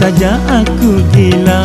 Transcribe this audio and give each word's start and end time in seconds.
Saja 0.00 0.40
aku 0.48 1.04
gila. 1.12 1.64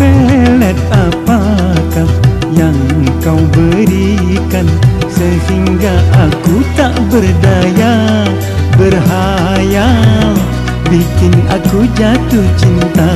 Pelet 0.00 0.80
apakah 0.88 2.08
yang 2.56 2.72
kau 3.20 3.36
berikan 3.52 4.64
Sehingga 5.12 5.92
aku 6.16 6.64
tak 6.72 6.96
berdaya 7.12 8.24
Berhayal 8.80 10.32
Bikin 10.88 11.36
aku 11.52 11.84
jatuh 11.92 12.48
cinta? 12.56 13.12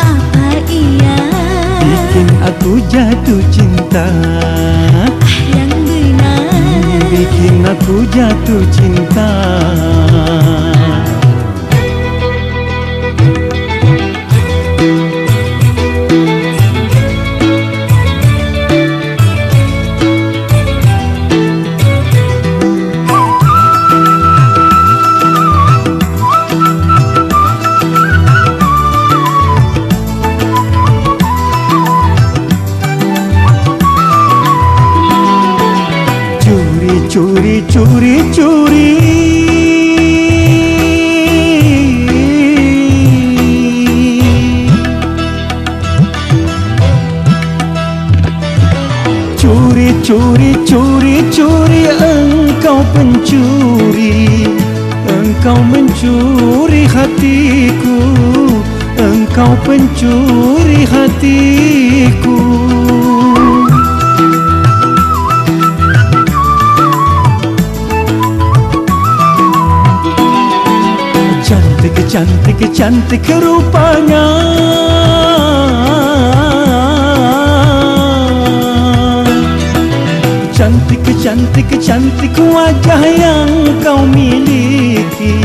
Apa 0.00 0.48
iya 0.64 1.20
Bikin 1.84 2.28
aku 2.40 2.80
jatuh 2.88 3.42
cinta 3.52 4.08
jatuh 8.16 8.64
cinta 8.72 9.28
curi, 37.76 38.16
curi, 38.32 38.88
curi 49.36 49.36
Curi, 49.40 49.88
curi, 50.06 50.50
curi, 50.68 51.16
curi 51.34 51.82
Engkau 52.00 52.80
pencuri. 52.94 54.14
Engkau 55.12 55.60
mencuri 55.70 56.82
hatiku. 56.88 57.96
Engkau 58.96 59.52
pencuri 59.66 60.80
hatiku 60.88 62.45
Cantik, 72.16 72.72
cantik, 72.72 73.28
rupanya. 73.28 74.24
Cantik, 80.48 81.04
cantik, 81.20 81.68
cantik 81.76 82.32
wajah 82.40 83.04
yang 83.04 83.52
kau 83.84 84.08
miliki. 84.08 85.44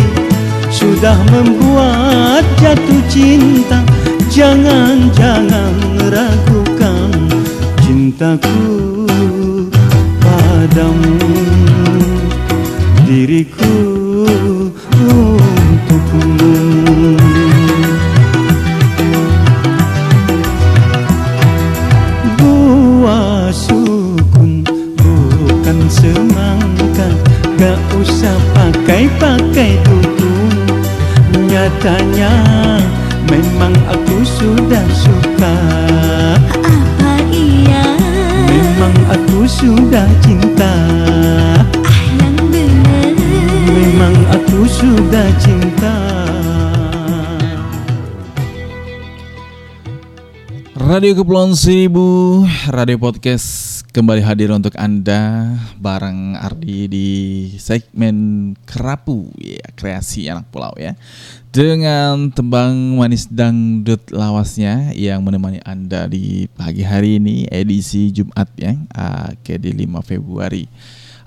Sudah 0.71 1.19
membuat 1.35 2.47
jatuh 2.63 3.03
cinta. 3.11 3.83
Jangan, 4.31 5.11
jangan 5.11 5.75
ragukan 6.07 7.11
cintaku 7.83 9.03
padamu. 10.23 11.19
Diriku 13.03 13.90
dukun 29.85 30.49
Nyatanya 31.51 32.33
memang 33.27 33.75
aku 33.87 34.23
sudah 34.23 34.87
suka. 34.91 35.55
Apa 36.63 37.13
iya? 37.31 37.83
Memang 38.47 38.95
aku 39.11 39.47
sudah 39.47 40.07
cinta. 40.23 40.73
Yang 42.19 42.37
benar 42.51 43.13
Memang 43.67 44.15
aku 44.31 44.59
sudah 44.67 45.27
cinta. 45.39 45.95
Radio 50.75 51.15
Kepulauan 51.15 51.55
Seribu, 51.55 52.43
Radio 52.67 52.99
Podcast 52.99 53.70
kembali 53.91 54.23
hadir 54.23 54.47
untuk 54.55 54.71
Anda 54.79 55.51
bareng 55.75 56.39
Ardi 56.39 56.87
di 56.87 57.09
segmen 57.59 58.55
Kerapu, 58.63 59.27
ya, 59.35 59.67
kreasi 59.75 60.31
anak 60.31 60.47
pulau 60.47 60.71
ya. 60.79 60.95
Dengan 61.51 62.31
tembang 62.31 62.71
manis 62.95 63.27
dangdut 63.27 64.15
lawasnya 64.15 64.95
yang 64.95 65.19
menemani 65.27 65.59
Anda 65.67 66.07
di 66.07 66.47
pagi 66.55 66.87
hari 66.87 67.19
ini 67.19 67.51
edisi 67.51 68.15
Jumat 68.15 68.47
ya, 68.55 68.79
ke 69.43 69.59
di 69.59 69.75
5 69.75 69.99
Februari. 70.07 70.71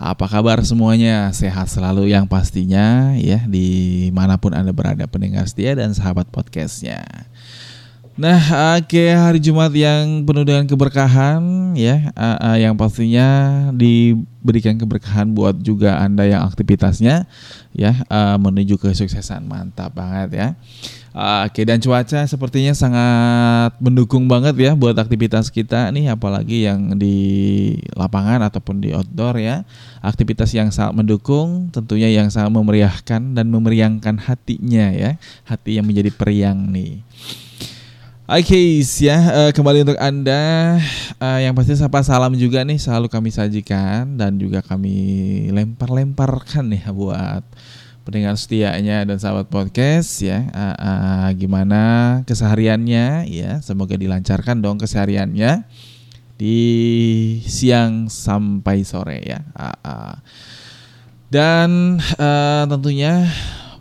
Apa 0.01 0.25
kabar 0.25 0.65
semuanya? 0.65 1.29
Sehat 1.37 1.69
selalu 1.69 2.17
yang 2.17 2.25
pastinya 2.25 3.13
ya 3.15 3.45
di 3.45 4.09
mana 4.17 4.41
pun 4.41 4.57
Anda 4.57 4.73
berada 4.73 5.05
pendengar 5.05 5.45
setia 5.45 5.77
dan 5.77 5.93
sahabat 5.93 6.33
podcastnya. 6.33 7.05
Nah, 8.15 8.39
oke 8.79 9.11
hari 9.11 9.43
Jumat 9.43 9.75
yang 9.75 10.23
penuh 10.23 10.47
dengan 10.47 10.63
keberkahan 10.71 11.75
ya, 11.75 12.15
uh, 12.15 12.39
uh, 12.39 12.57
yang 12.63 12.79
pastinya 12.79 13.27
diberikan 13.75 14.79
keberkahan 14.79 15.35
buat 15.35 15.59
juga 15.59 15.99
anda 15.99 16.23
yang 16.23 16.47
aktivitasnya 16.47 17.27
ya 17.75 17.93
uh, 18.07 18.39
menuju 18.39 18.79
kesuksesan 18.79 19.51
mantap 19.51 19.99
banget 19.99 20.31
ya. 20.31 20.49
Uh, 21.11 21.51
oke 21.51 21.59
dan 21.67 21.83
cuaca 21.83 22.23
sepertinya 22.31 22.71
sangat 22.71 23.75
mendukung 23.83 24.31
banget 24.31 24.55
ya 24.63 24.79
buat 24.79 24.95
aktivitas 24.95 25.51
kita 25.51 25.91
nih, 25.91 26.15
apalagi 26.15 26.71
yang 26.71 26.95
di 26.95 27.19
lapangan 27.99 28.47
ataupun 28.47 28.79
di 28.79 28.95
outdoor 28.95 29.43
ya. 29.43 29.67
Aktivitas 30.07 30.55
yang 30.55 30.71
sangat 30.71 31.03
mendukung, 31.03 31.67
tentunya 31.75 32.07
yang 32.15 32.31
sangat 32.31 32.55
memeriahkan 32.55 33.35
dan 33.35 33.47
memeriangkan 33.51 34.23
hatinya 34.23 34.95
ya, 34.95 35.19
hati 35.51 35.83
yang 35.83 35.87
menjadi 35.91 36.15
periang 36.15 36.71
nih. 36.71 37.03
Oke, 38.25 38.81
ya 39.05 39.21
eh, 39.37 39.51
kembali 39.53 39.85
untuk 39.85 40.01
anda 40.01 40.81
eh, 41.21 41.45
yang 41.45 41.53
pasti 41.53 41.77
sapa 41.77 42.01
salam 42.01 42.33
juga 42.33 42.65
nih 42.65 42.81
selalu 42.81 43.13
kami 43.13 43.29
sajikan 43.29 44.17
dan 44.17 44.41
juga 44.41 44.65
kami 44.65 44.97
lempar-lemparkan 45.53 46.73
nih 46.73 46.89
buat 46.89 47.45
pendengar 48.09 48.33
setianya 48.41 49.05
dan 49.05 49.21
sahabat 49.21 49.53
podcast 49.53 50.25
ya. 50.25 50.41
Uh, 50.57 50.73
uh, 50.73 51.29
gimana 51.37 51.83
kesehariannya 52.25 53.29
ya? 53.29 53.61
Semoga 53.61 54.01
dilancarkan 54.01 54.65
dong 54.65 54.81
kesehariannya 54.81 55.69
di 56.41 56.57
siang 57.45 58.09
sampai 58.09 58.89
sore 58.89 59.21
ya. 59.21 59.45
Uh, 59.53 59.77
uh. 59.85 60.17
Dan 61.29 62.01
uh, 62.17 62.65
tentunya 62.73 63.29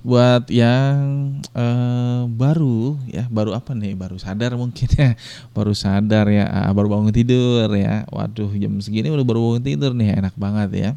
buat 0.03 0.51
yang 0.51 1.39
uh, 1.55 2.27
baru 2.27 3.00
ya 3.07 3.23
baru 3.31 3.55
apa 3.55 3.71
nih 3.71 3.95
baru 3.95 4.19
sadar 4.19 4.59
mungkin 4.59 4.88
ya 4.91 5.15
baru 5.55 5.71
sadar 5.71 6.27
ya 6.27 6.44
uh, 6.44 6.71
baru 6.75 6.91
bangun 6.91 7.15
tidur 7.15 7.71
ya 7.71 8.03
waduh 8.11 8.51
jam 8.51 8.75
segini 8.83 9.07
udah 9.07 9.23
baru 9.23 9.39
bangun 9.39 9.63
tidur 9.63 9.91
nih 9.95 10.19
enak 10.19 10.35
banget 10.35 10.69
ya. 10.75 10.91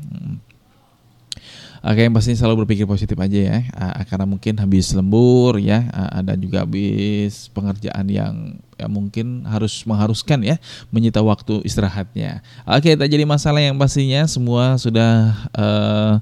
Oke, 1.87 2.03
yang 2.03 2.19
pasti 2.19 2.35
selalu 2.35 2.67
berpikir 2.67 2.83
positif 2.83 3.15
aja 3.15 3.39
ya, 3.39 3.59
uh, 3.79 4.03
karena 4.11 4.27
mungkin 4.27 4.59
habis 4.59 4.91
lembur 4.91 5.55
ya, 5.63 5.87
uh, 5.95 6.19
dan 6.19 6.43
juga 6.43 6.67
habis 6.67 7.47
pengerjaan 7.55 8.11
yang 8.11 8.59
ya 8.75 8.91
mungkin 8.91 9.47
harus 9.47 9.87
mengharuskan 9.87 10.43
ya 10.43 10.59
menyita 10.91 11.23
waktu 11.23 11.63
istirahatnya. 11.63 12.43
Oke, 12.67 12.99
tak 12.99 13.07
jadi 13.07 13.23
masalah 13.23 13.63
yang 13.63 13.79
pastinya 13.79 14.27
semua 14.27 14.75
sudah 14.83 15.31
uh, 15.55 16.19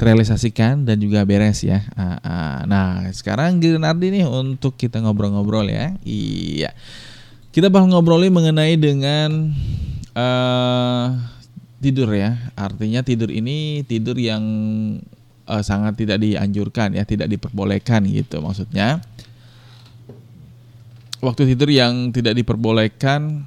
terrealisasikan 0.00 0.88
dan 0.88 0.96
juga 0.96 1.28
beres 1.28 1.60
ya. 1.60 1.84
Nah, 2.64 3.04
sekarang 3.12 3.60
Gilnardi 3.60 4.08
nih 4.08 4.24
untuk 4.24 4.80
kita 4.80 4.96
ngobrol-ngobrol 5.04 5.68
ya. 5.68 5.92
Iya. 6.08 6.72
Kita 7.52 7.68
bakal 7.68 7.92
ngobrolin 7.92 8.32
mengenai 8.32 8.80
dengan 8.80 9.52
uh, 10.16 11.06
tidur 11.84 12.16
ya. 12.16 12.38
Artinya 12.56 13.04
tidur 13.04 13.28
ini 13.28 13.84
tidur 13.84 14.16
yang 14.16 14.40
uh, 15.44 15.60
sangat 15.60 16.00
tidak 16.00 16.22
dianjurkan 16.24 16.96
ya, 16.96 17.04
tidak 17.04 17.28
diperbolehkan 17.28 18.08
gitu 18.08 18.40
maksudnya. 18.40 19.04
Waktu 21.20 21.52
tidur 21.52 21.68
yang 21.68 22.08
tidak 22.16 22.40
diperbolehkan 22.40 23.44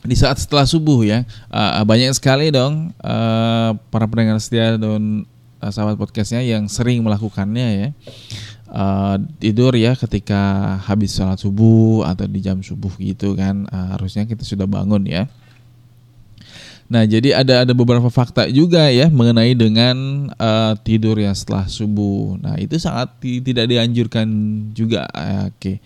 di 0.00 0.16
saat 0.16 0.38
setelah 0.40 0.64
subuh 0.64 1.04
ya 1.04 1.28
uh, 1.52 1.84
banyak 1.84 2.14
sekali 2.16 2.48
dong 2.48 2.88
uh, 3.04 3.76
para 3.92 4.08
pendengar 4.08 4.40
setia 4.40 4.80
dan 4.80 5.28
uh, 5.60 5.70
sahabat 5.70 6.00
podcastnya 6.00 6.40
yang 6.42 6.66
sering 6.66 7.04
melakukannya 7.04 7.68
ya 7.68 7.88
uh, 8.72 9.16
tidur 9.38 9.76
ya 9.76 9.94
ketika 9.94 10.76
habis 10.84 11.14
sholat 11.14 11.38
subuh 11.38 12.08
atau 12.08 12.26
di 12.26 12.40
jam 12.40 12.64
subuh 12.64 12.90
gitu 12.98 13.36
kan 13.36 13.68
uh, 13.70 13.96
harusnya 13.96 14.24
kita 14.26 14.42
sudah 14.42 14.66
bangun 14.66 15.04
ya 15.06 15.28
Nah, 16.90 17.06
jadi 17.06 17.38
ada 17.38 17.62
ada 17.62 17.70
beberapa 17.70 18.10
fakta 18.10 18.50
juga 18.50 18.90
ya 18.90 19.06
mengenai 19.06 19.54
dengan 19.54 20.26
uh, 20.34 20.74
tidur 20.82 21.22
yang 21.22 21.38
setelah 21.38 21.70
subuh. 21.70 22.34
Nah, 22.42 22.58
itu 22.58 22.82
sangat 22.82 23.14
tidak 23.22 23.70
dianjurkan 23.70 24.26
juga. 24.74 25.06
Oke. 25.06 25.54
Okay. 25.54 25.76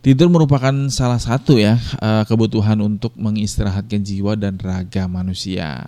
Tidur 0.00 0.32
merupakan 0.32 0.72
salah 0.88 1.20
satu 1.20 1.60
ya 1.60 1.76
uh, 2.00 2.24
kebutuhan 2.24 2.80
untuk 2.80 3.12
mengistirahatkan 3.20 4.00
jiwa 4.00 4.40
dan 4.40 4.56
raga 4.56 5.04
manusia. 5.04 5.84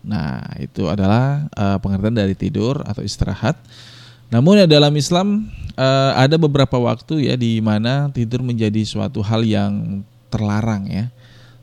Nah, 0.00 0.40
itu 0.56 0.88
adalah 0.88 1.48
uh, 1.52 1.76
pengertian 1.76 2.16
dari 2.16 2.32
tidur 2.32 2.80
atau 2.84 3.04
istirahat. 3.04 3.56
Namun 4.30 4.62
ya 4.62 4.66
dalam 4.70 4.94
Islam 4.94 5.50
uh, 5.74 6.12
ada 6.16 6.38
beberapa 6.38 6.78
waktu 6.78 7.28
ya 7.28 7.34
di 7.34 7.58
mana 7.58 8.08
tidur 8.14 8.40
menjadi 8.40 8.80
suatu 8.86 9.20
hal 9.20 9.44
yang 9.44 10.06
terlarang 10.30 10.86
ya. 10.88 11.04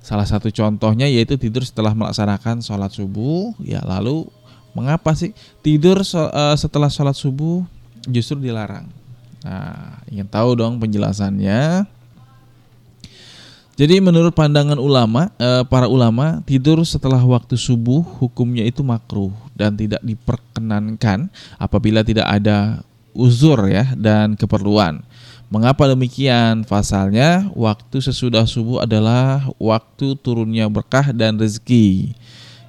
Salah 0.04 0.28
satu 0.28 0.51
contohnya 0.51 1.07
yaitu 1.07 1.36
tidur 1.36 1.63
setelah 1.63 1.95
melaksanakan 1.95 2.62
sholat 2.62 2.92
subuh. 2.94 3.56
Ya 3.63 3.81
lalu 3.81 4.28
mengapa 4.75 5.16
sih 5.18 5.33
tidur 5.66 6.04
uh, 6.04 6.56
setelah 6.60 6.92
sholat 6.92 7.16
subuh 7.16 7.63
justru 8.06 8.38
dilarang? 8.38 8.88
Nah, 9.48 10.04
ingin 10.12 10.28
tahu 10.28 10.60
dong 10.60 10.78
penjelasannya? 10.78 11.88
Jadi 13.78 14.02
menurut 14.02 14.34
pandangan 14.34 14.82
ulama, 14.82 15.30
eh, 15.38 15.62
para 15.70 15.86
ulama 15.86 16.42
tidur 16.50 16.82
setelah 16.82 17.22
waktu 17.22 17.54
subuh 17.54 18.02
hukumnya 18.18 18.66
itu 18.66 18.82
makruh 18.82 19.30
dan 19.54 19.78
tidak 19.78 20.02
diperkenankan 20.02 21.30
apabila 21.62 22.02
tidak 22.02 22.26
ada 22.26 22.82
uzur 23.14 23.70
ya 23.70 23.94
dan 23.94 24.34
keperluan. 24.34 25.06
Mengapa 25.54 25.86
demikian? 25.94 26.66
Pasalnya 26.66 27.54
waktu 27.54 28.02
sesudah 28.02 28.50
subuh 28.50 28.82
adalah 28.82 29.46
waktu 29.62 30.18
turunnya 30.26 30.66
berkah 30.74 31.14
dan 31.14 31.38
rezeki. 31.38 32.18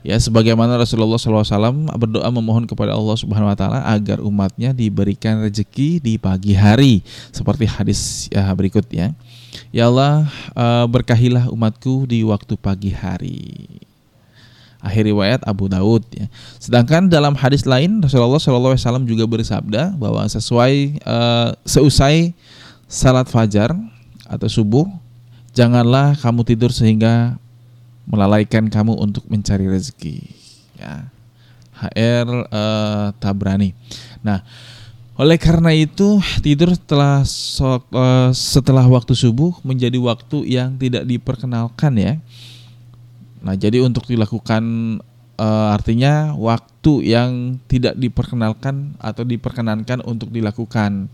Ya, 0.09 0.17
sebagaimana 0.17 0.81
Rasulullah 0.81 1.21
SAW 1.21 1.93
berdoa 2.01 2.33
memohon 2.33 2.65
kepada 2.65 2.97
Allah 2.97 3.13
Subhanahu 3.13 3.53
Wa 3.53 3.59
Taala 3.61 3.85
agar 3.93 4.25
umatnya 4.25 4.73
diberikan 4.73 5.45
rezeki 5.45 6.01
di 6.01 6.17
pagi 6.17 6.57
hari, 6.57 7.05
seperti 7.29 7.69
hadis 7.69 8.25
ya, 8.33 8.49
berikut 8.57 8.89
ya. 8.89 9.13
Ya 9.69 9.85
Allah, 9.85 10.25
uh, 10.57 10.89
berkahilah 10.89 11.53
umatku 11.53 12.09
di 12.09 12.25
waktu 12.25 12.57
pagi 12.57 12.89
hari. 12.89 13.69
Akhir 14.81 15.13
riwayat 15.13 15.45
Abu 15.45 15.69
Daud 15.69 16.09
ya. 16.09 16.25
Sedangkan 16.57 17.13
dalam 17.13 17.37
hadis 17.37 17.69
lain 17.69 18.01
Rasulullah 18.01 18.41
SAW 18.41 19.05
juga 19.05 19.29
bersabda 19.29 19.93
bahwa 19.93 20.25
sesuai 20.25 21.05
uh, 21.05 21.53
seusai 21.69 22.33
salat 22.89 23.29
fajar 23.29 23.77
atau 24.25 24.49
subuh, 24.49 24.89
janganlah 25.53 26.17
kamu 26.17 26.49
tidur 26.49 26.73
sehingga 26.73 27.37
melalaikan 28.09 28.73
kamu 28.73 28.97
untuk 28.97 29.29
mencari 29.29 29.69
rezeki. 29.69 30.17
Ya. 30.81 31.13
HR 31.79 32.27
uh, 32.27 32.43
eh, 32.51 33.07
Tabrani. 33.23 33.71
Nah, 34.25 34.43
oleh 35.15 35.39
karena 35.39 35.71
itu, 35.75 36.19
tidur 36.43 36.75
setelah 36.75 37.23
uh, 37.23 38.31
setelah 38.35 38.87
waktu 38.87 39.15
subuh 39.15 39.55
menjadi 39.63 39.99
waktu 40.01 40.47
yang 40.49 40.75
tidak 40.75 41.07
diperkenalkan 41.07 41.93
ya. 41.95 42.13
Nah, 43.39 43.55
jadi 43.55 43.79
untuk 43.83 44.07
dilakukan 44.11 44.63
uh, 45.39 45.75
artinya 45.75 46.35
waktu 46.35 47.15
yang 47.15 47.63
tidak 47.71 47.95
diperkenalkan 47.95 48.99
atau 48.99 49.23
diperkenankan 49.23 50.03
untuk 50.03 50.35
dilakukan 50.35 51.07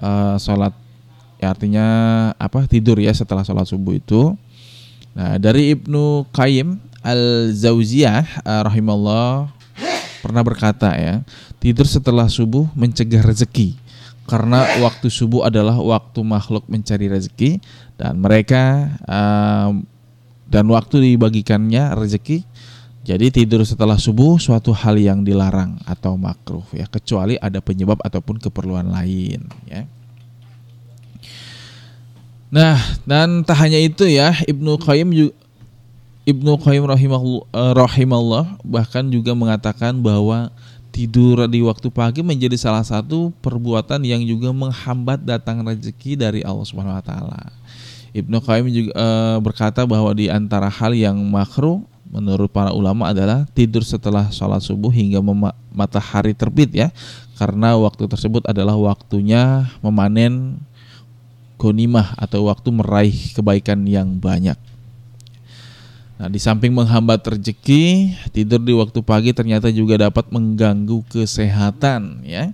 uh, 0.00 0.36
sholat 0.36 0.76
ya 1.40 1.50
artinya 1.50 1.86
apa 2.36 2.68
tidur 2.68 3.00
ya 3.00 3.12
setelah 3.16 3.44
sholat 3.44 3.64
subuh 3.64 3.96
itu. 3.96 4.36
Nah, 5.12 5.36
dari 5.36 5.76
Ibnu 5.76 6.28
Qayyim 6.32 6.80
Al-Zauziyah 7.02 8.46
uh, 8.46 8.62
rahimallah 8.64 9.52
pernah 10.22 10.42
berkata 10.46 10.94
ya, 10.94 11.20
tidur 11.58 11.84
setelah 11.84 12.30
subuh 12.30 12.70
mencegah 12.72 13.20
rezeki 13.20 13.82
karena 14.26 14.62
waktu 14.80 15.10
subuh 15.10 15.50
adalah 15.50 15.74
waktu 15.82 16.22
makhluk 16.22 16.64
mencari 16.70 17.10
rezeki 17.10 17.58
dan 17.98 18.22
mereka 18.22 18.94
um, 19.02 19.82
dan 20.46 20.64
waktu 20.70 21.02
dibagikannya 21.02 21.92
rezeki 21.98 22.46
jadi 23.02 23.34
tidur 23.34 23.66
setelah 23.66 23.98
subuh 23.98 24.38
suatu 24.38 24.70
hal 24.70 24.94
yang 24.94 25.26
dilarang 25.26 25.74
atau 25.90 26.14
makruh 26.14 26.62
ya 26.70 26.86
kecuali 26.86 27.34
ada 27.34 27.58
penyebab 27.58 27.98
ataupun 27.98 28.38
keperluan 28.38 28.94
lain 28.94 29.42
ya. 29.66 29.90
Nah, 32.52 32.76
dan 33.08 33.40
tak 33.48 33.64
hanya 33.64 33.80
itu 33.80 34.04
ya, 34.04 34.36
Ibnu 34.44 34.76
Qayyim 34.76 35.32
Ibnu 36.22 36.52
Qayyim 36.60 36.84
rahimahullah, 36.84 37.44
eh, 37.48 37.72
rahimahullah 37.72 38.44
bahkan 38.62 39.08
juga 39.08 39.32
mengatakan 39.32 39.96
bahwa 39.98 40.52
tidur 40.92 41.48
di 41.48 41.64
waktu 41.64 41.88
pagi 41.88 42.20
menjadi 42.20 42.54
salah 42.60 42.84
satu 42.84 43.32
perbuatan 43.40 44.04
yang 44.04 44.20
juga 44.22 44.52
menghambat 44.52 45.24
datang 45.24 45.64
rezeki 45.64 46.20
dari 46.20 46.44
Allah 46.44 46.68
Subhanahu 46.68 47.00
wa 47.00 47.02
taala. 47.02 47.40
Ibnu 48.12 48.44
Qayyim 48.44 48.68
juga 48.68 48.92
e, 48.92 49.06
berkata 49.40 49.88
bahwa 49.88 50.12
di 50.12 50.28
antara 50.28 50.68
hal 50.68 50.92
yang 50.92 51.16
makruh 51.16 51.80
menurut 52.12 52.52
para 52.52 52.76
ulama 52.76 53.08
adalah 53.08 53.48
tidur 53.56 53.80
setelah 53.80 54.28
sholat 54.28 54.60
subuh 54.60 54.92
hingga 54.92 55.24
matahari 55.72 56.36
terbit 56.36 56.68
ya 56.76 56.92
karena 57.40 57.72
waktu 57.80 58.04
tersebut 58.04 58.44
adalah 58.44 58.76
waktunya 58.76 59.64
memanen 59.80 60.60
konimah 61.62 62.18
atau 62.18 62.50
waktu 62.50 62.74
meraih 62.74 63.14
kebaikan 63.38 63.86
yang 63.86 64.18
banyak. 64.18 64.58
Nah, 66.18 66.26
di 66.26 66.42
samping 66.42 66.74
menghambat 66.74 67.22
rezeki, 67.22 68.14
tidur 68.34 68.58
di 68.58 68.74
waktu 68.74 68.98
pagi 69.02 69.30
ternyata 69.30 69.70
juga 69.70 70.10
dapat 70.10 70.26
mengganggu 70.34 71.06
kesehatan, 71.06 72.26
ya. 72.26 72.50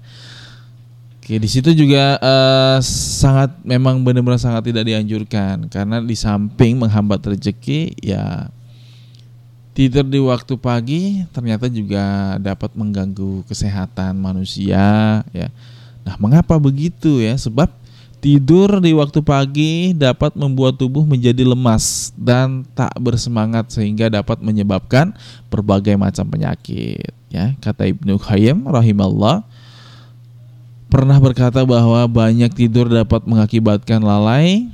Oke, 1.20 1.36
di 1.36 1.48
situ 1.48 1.76
juga 1.76 2.16
uh, 2.16 2.80
sangat 2.84 3.52
memang 3.64 4.00
benar-benar 4.00 4.40
sangat 4.40 4.72
tidak 4.72 4.88
dianjurkan 4.88 5.68
karena 5.68 6.00
di 6.00 6.16
samping 6.16 6.80
menghambat 6.80 7.20
rezeki, 7.36 7.92
ya 8.00 8.48
tidur 9.76 10.08
di 10.08 10.18
waktu 10.18 10.56
pagi 10.56 11.22
ternyata 11.30 11.68
juga 11.68 12.34
dapat 12.40 12.72
mengganggu 12.72 13.44
kesehatan 13.44 14.16
manusia, 14.16 15.20
ya. 15.30 15.48
Nah, 16.08 16.16
mengapa 16.16 16.56
begitu 16.56 17.20
ya? 17.20 17.36
Sebab 17.36 17.68
Tidur 18.18 18.82
di 18.82 18.90
waktu 18.98 19.22
pagi 19.22 19.94
dapat 19.94 20.34
membuat 20.34 20.74
tubuh 20.74 21.06
menjadi 21.06 21.46
lemas 21.46 22.10
dan 22.18 22.66
tak 22.74 22.90
bersemangat 22.98 23.70
sehingga 23.70 24.10
dapat 24.10 24.42
menyebabkan 24.42 25.14
berbagai 25.46 25.94
macam 25.94 26.26
penyakit 26.26 27.14
ya. 27.30 27.54
Kata 27.62 27.86
Ibnu 27.86 28.18
Qayyim 28.18 28.66
rahimallah 28.66 29.46
pernah 30.90 31.14
berkata 31.22 31.62
bahwa 31.62 32.02
banyak 32.10 32.50
tidur 32.58 32.90
dapat 32.90 33.22
mengakibatkan 33.22 34.02
lalai 34.02 34.66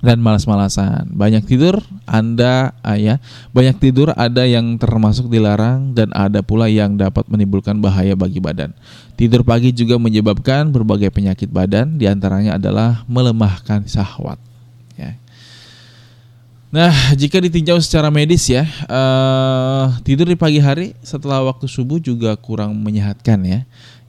dan 0.00 0.18
malas-malasan. 0.20 1.12
Banyak 1.12 1.44
tidur 1.44 1.80
Anda 2.08 2.72
ah, 2.80 2.96
ya, 2.96 3.20
banyak 3.52 3.76
tidur 3.78 4.12
ada 4.16 4.48
yang 4.48 4.80
termasuk 4.80 5.28
dilarang 5.28 5.92
dan 5.92 6.10
ada 6.16 6.40
pula 6.40 6.66
yang 6.66 6.96
dapat 6.96 7.28
menimbulkan 7.28 7.78
bahaya 7.78 8.16
bagi 8.16 8.40
badan. 8.40 8.72
Tidur 9.14 9.44
pagi 9.44 9.70
juga 9.76 10.00
menyebabkan 10.00 10.72
berbagai 10.72 11.12
penyakit 11.12 11.52
badan, 11.52 12.00
di 12.00 12.08
antaranya 12.08 12.56
adalah 12.56 13.04
melemahkan 13.04 13.84
syahwat. 13.84 14.40
Ya. 14.96 15.20
Nah, 16.72 16.94
jika 17.20 17.36
ditinjau 17.36 17.76
secara 17.84 18.08
medis 18.08 18.48
ya, 18.48 18.64
eh, 18.64 19.86
tidur 20.08 20.24
di 20.24 20.40
pagi 20.40 20.62
hari 20.62 20.96
setelah 21.04 21.44
waktu 21.44 21.68
subuh 21.68 22.00
juga 22.00 22.32
kurang 22.40 22.80
menyehatkan 22.80 23.44
ya. 23.44 23.60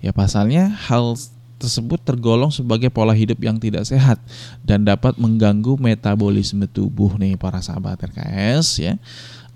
Ya 0.02 0.10
pasalnya 0.16 0.74
hal 0.90 1.14
tersebut 1.62 2.02
tergolong 2.02 2.50
sebagai 2.50 2.90
pola 2.90 3.14
hidup 3.14 3.38
yang 3.38 3.62
tidak 3.62 3.86
sehat 3.86 4.18
dan 4.66 4.82
dapat 4.82 5.14
mengganggu 5.22 5.78
metabolisme 5.78 6.66
tubuh 6.66 7.14
nih 7.22 7.38
para 7.38 7.62
sahabat 7.62 8.02
RKS 8.02 8.82
ya. 8.82 8.94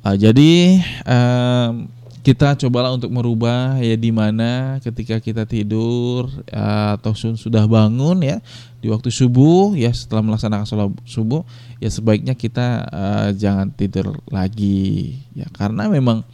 Uh, 0.06 0.14
jadi 0.14 0.86
um, 1.10 1.90
kita 2.22 2.58
cobalah 2.58 2.94
untuk 2.94 3.10
merubah 3.10 3.78
ya 3.82 3.98
di 3.98 4.10
mana 4.14 4.82
ketika 4.82 5.18
kita 5.18 5.46
tidur 5.46 6.30
uh, 6.54 6.98
atau 6.98 7.14
sudah 7.14 7.66
bangun 7.66 8.18
ya 8.22 8.38
di 8.82 8.90
waktu 8.90 9.10
subuh 9.10 9.74
ya 9.74 9.90
setelah 9.94 10.26
melaksanakan 10.26 10.66
sholat 10.66 10.90
subuh 11.06 11.42
ya 11.82 11.90
sebaiknya 11.90 12.38
kita 12.38 12.86
uh, 12.90 13.30
jangan 13.34 13.74
tidur 13.74 14.22
lagi 14.30 15.22
ya 15.34 15.46
karena 15.54 15.90
memang 15.90 16.26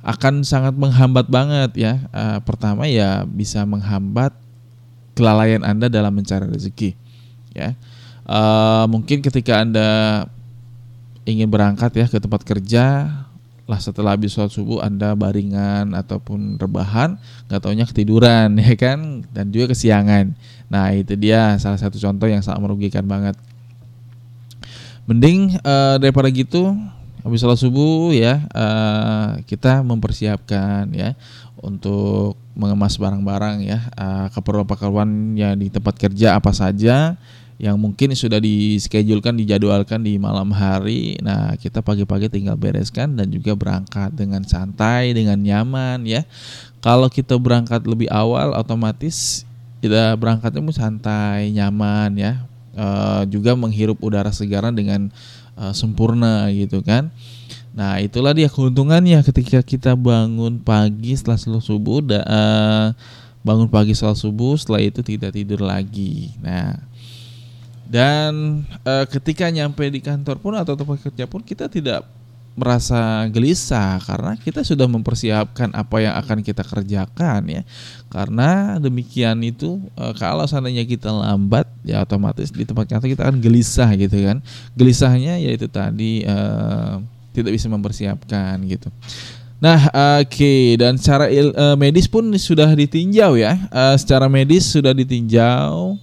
akan 0.00 0.44
sangat 0.44 0.72
menghambat 0.76 1.28
banget 1.28 1.70
ya. 1.76 1.92
Uh, 2.12 2.40
pertama 2.44 2.88
ya 2.88 3.28
bisa 3.28 3.64
menghambat 3.68 4.32
kelalaian 5.14 5.62
Anda 5.66 5.90
dalam 5.90 6.14
mencari 6.14 6.46
rezeki. 6.46 6.94
Ya, 7.56 7.74
uh, 8.30 8.86
mungkin 8.86 9.20
ketika 9.20 9.62
Anda 9.62 9.88
ingin 11.26 11.50
berangkat 11.50 11.90
ya 11.98 12.06
ke 12.06 12.18
tempat 12.22 12.46
kerja, 12.46 13.06
lah 13.70 13.78
setelah 13.78 14.18
habis 14.18 14.34
sholat 14.34 14.50
subuh 14.50 14.82
Anda 14.82 15.14
baringan 15.14 15.94
ataupun 15.94 16.58
rebahan, 16.58 17.18
nggak 17.46 17.60
taunya 17.62 17.86
ketiduran 17.86 18.58
ya 18.62 18.74
kan, 18.74 19.22
dan 19.30 19.54
juga 19.54 19.70
kesiangan. 19.70 20.34
Nah 20.66 20.90
itu 20.94 21.14
dia 21.14 21.54
salah 21.62 21.78
satu 21.78 21.98
contoh 21.98 22.26
yang 22.26 22.42
sangat 22.42 22.60
merugikan 22.62 23.06
banget. 23.06 23.38
Mending 25.06 25.58
uh, 25.66 25.98
daripada 25.98 26.30
gitu 26.30 26.74
habis 27.20 27.40
sholat 27.40 27.60
subuh 27.60 28.12
ya 28.12 28.44
uh, 28.52 29.40
kita 29.44 29.84
mempersiapkan 29.84 30.88
ya 30.92 31.16
untuk 31.60 32.40
mengemas 32.56 32.96
barang-barang 32.96 33.64
ya 33.64 33.78
uh, 33.96 34.26
keperluan-keperluan 34.32 35.36
yang 35.36 35.54
di 35.60 35.68
tempat 35.68 35.96
kerja 36.00 36.40
apa 36.40 36.52
saja 36.56 37.16
yang 37.60 37.76
mungkin 37.76 38.16
sudah 38.16 38.40
dischedulkan 38.40 39.36
dijadwalkan 39.36 40.00
di 40.00 40.16
malam 40.16 40.48
hari. 40.48 41.20
Nah, 41.20 41.60
kita 41.60 41.84
pagi-pagi 41.84 42.32
tinggal 42.32 42.56
bereskan 42.56 43.20
dan 43.20 43.28
juga 43.28 43.52
berangkat 43.52 44.16
dengan 44.16 44.40
santai, 44.48 45.12
dengan 45.12 45.36
nyaman 45.36 46.08
ya. 46.08 46.24
Kalau 46.80 47.12
kita 47.12 47.36
berangkat 47.36 47.84
lebih 47.84 48.08
awal 48.08 48.56
otomatis 48.56 49.44
kita 49.84 50.16
berangkatnya 50.16 50.64
santai, 50.72 51.52
nyaman 51.52 52.16
ya. 52.16 52.32
Uh, 52.70 53.28
juga 53.28 53.52
menghirup 53.52 54.00
udara 54.00 54.32
segaran 54.32 54.72
dengan 54.72 55.12
uh, 55.56 55.74
sempurna 55.74 56.50
gitu 56.52 56.82
kan. 56.82 57.08
Nah 57.70 58.02
itulah 58.02 58.34
dia 58.34 58.50
keuntungannya 58.50 59.22
ketika 59.22 59.62
kita 59.62 59.94
bangun 59.94 60.58
pagi 60.58 61.14
setelah 61.14 61.38
seluruh 61.38 61.64
subuh, 61.64 61.98
da, 62.02 62.20
uh, 62.26 62.86
bangun 63.46 63.70
pagi 63.70 63.94
setelah 63.94 64.18
subuh, 64.18 64.58
setelah 64.58 64.82
itu 64.82 65.00
tidak 65.00 65.32
tidur 65.32 65.62
lagi. 65.62 66.34
Nah 66.42 66.76
dan 67.90 68.62
uh, 68.86 69.02
ketika 69.10 69.50
nyampe 69.50 69.82
di 69.90 69.98
kantor 69.98 70.38
pun 70.38 70.54
atau 70.54 70.78
tempat 70.78 71.10
kerja 71.10 71.26
pun 71.26 71.42
kita 71.42 71.66
tidak 71.66 72.06
merasa 72.58 73.24
gelisah 73.30 74.02
karena 74.02 74.34
kita 74.34 74.66
sudah 74.66 74.84
mempersiapkan 74.90 75.70
apa 75.70 75.96
yang 76.02 76.14
akan 76.18 76.38
kita 76.42 76.66
kerjakan 76.66 77.46
ya. 77.46 77.62
Karena 78.10 78.76
demikian 78.82 79.38
itu 79.46 79.78
e, 79.94 80.04
kalau 80.18 80.44
seandainya 80.44 80.82
kita 80.84 81.14
lambat 81.14 81.70
ya 81.86 82.02
otomatis 82.02 82.50
di 82.50 82.66
tempat 82.66 82.90
kantor 82.90 83.08
kita 83.08 83.22
akan 83.30 83.38
gelisah 83.38 83.90
gitu 83.94 84.16
kan. 84.26 84.42
Gelisahnya 84.74 85.38
yaitu 85.38 85.70
tadi 85.70 86.26
e, 86.26 86.36
tidak 87.30 87.54
bisa 87.54 87.70
mempersiapkan 87.70 88.58
gitu. 88.66 88.90
Nah 89.62 89.86
oke 90.20 90.28
okay. 90.28 90.74
dan 90.74 90.98
secara 90.98 91.30
il, 91.30 91.54
e, 91.54 91.66
medis 91.78 92.10
pun 92.10 92.26
sudah 92.34 92.68
ditinjau 92.74 93.38
ya. 93.38 93.56
E, 93.70 93.82
secara 93.96 94.26
medis 94.26 94.66
sudah 94.66 94.90
ditinjau. 94.90 95.96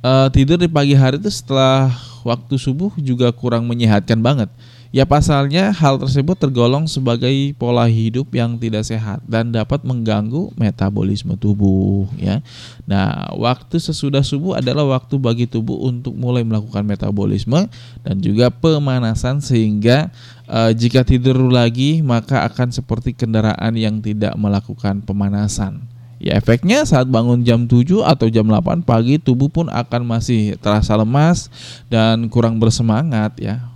E, 0.00 0.10
tidur 0.32 0.56
di 0.56 0.66
pagi 0.66 0.96
hari 0.96 1.20
itu 1.20 1.28
setelah 1.28 1.92
waktu 2.26 2.56
subuh 2.58 2.90
juga 2.98 3.30
kurang 3.30 3.68
menyehatkan 3.70 4.18
banget 4.18 4.50
Ya 4.94 5.02
pasalnya 5.02 5.74
hal 5.74 5.98
tersebut 5.98 6.38
tergolong 6.38 6.86
sebagai 6.86 7.34
pola 7.58 7.90
hidup 7.90 8.30
yang 8.30 8.54
tidak 8.54 8.86
sehat 8.86 9.18
dan 9.26 9.50
dapat 9.50 9.82
mengganggu 9.82 10.54
metabolisme 10.54 11.34
tubuh 11.34 12.06
ya. 12.14 12.38
Nah, 12.86 13.34
waktu 13.34 13.82
sesudah 13.82 14.22
subuh 14.22 14.62
adalah 14.62 14.86
waktu 14.86 15.18
bagi 15.18 15.46
tubuh 15.50 15.90
untuk 15.90 16.14
mulai 16.14 16.46
melakukan 16.46 16.86
metabolisme 16.86 17.66
dan 18.06 18.16
juga 18.22 18.48
pemanasan 18.48 19.42
sehingga 19.42 20.14
uh, 20.46 20.70
jika 20.70 21.02
tidur 21.02 21.50
lagi 21.50 22.00
maka 22.00 22.46
akan 22.46 22.70
seperti 22.70 23.12
kendaraan 23.12 23.74
yang 23.74 23.98
tidak 23.98 24.38
melakukan 24.38 25.02
pemanasan. 25.02 25.82
Ya 26.16 26.40
efeknya 26.40 26.88
saat 26.88 27.12
bangun 27.12 27.44
jam 27.44 27.68
7 27.68 28.00
atau 28.00 28.32
jam 28.32 28.48
8 28.48 28.88
pagi 28.88 29.20
tubuh 29.20 29.52
pun 29.52 29.68
akan 29.68 30.08
masih 30.08 30.56
terasa 30.64 30.96
lemas 30.96 31.52
dan 31.92 32.32
kurang 32.32 32.56
bersemangat 32.56 33.36
ya 33.36 33.75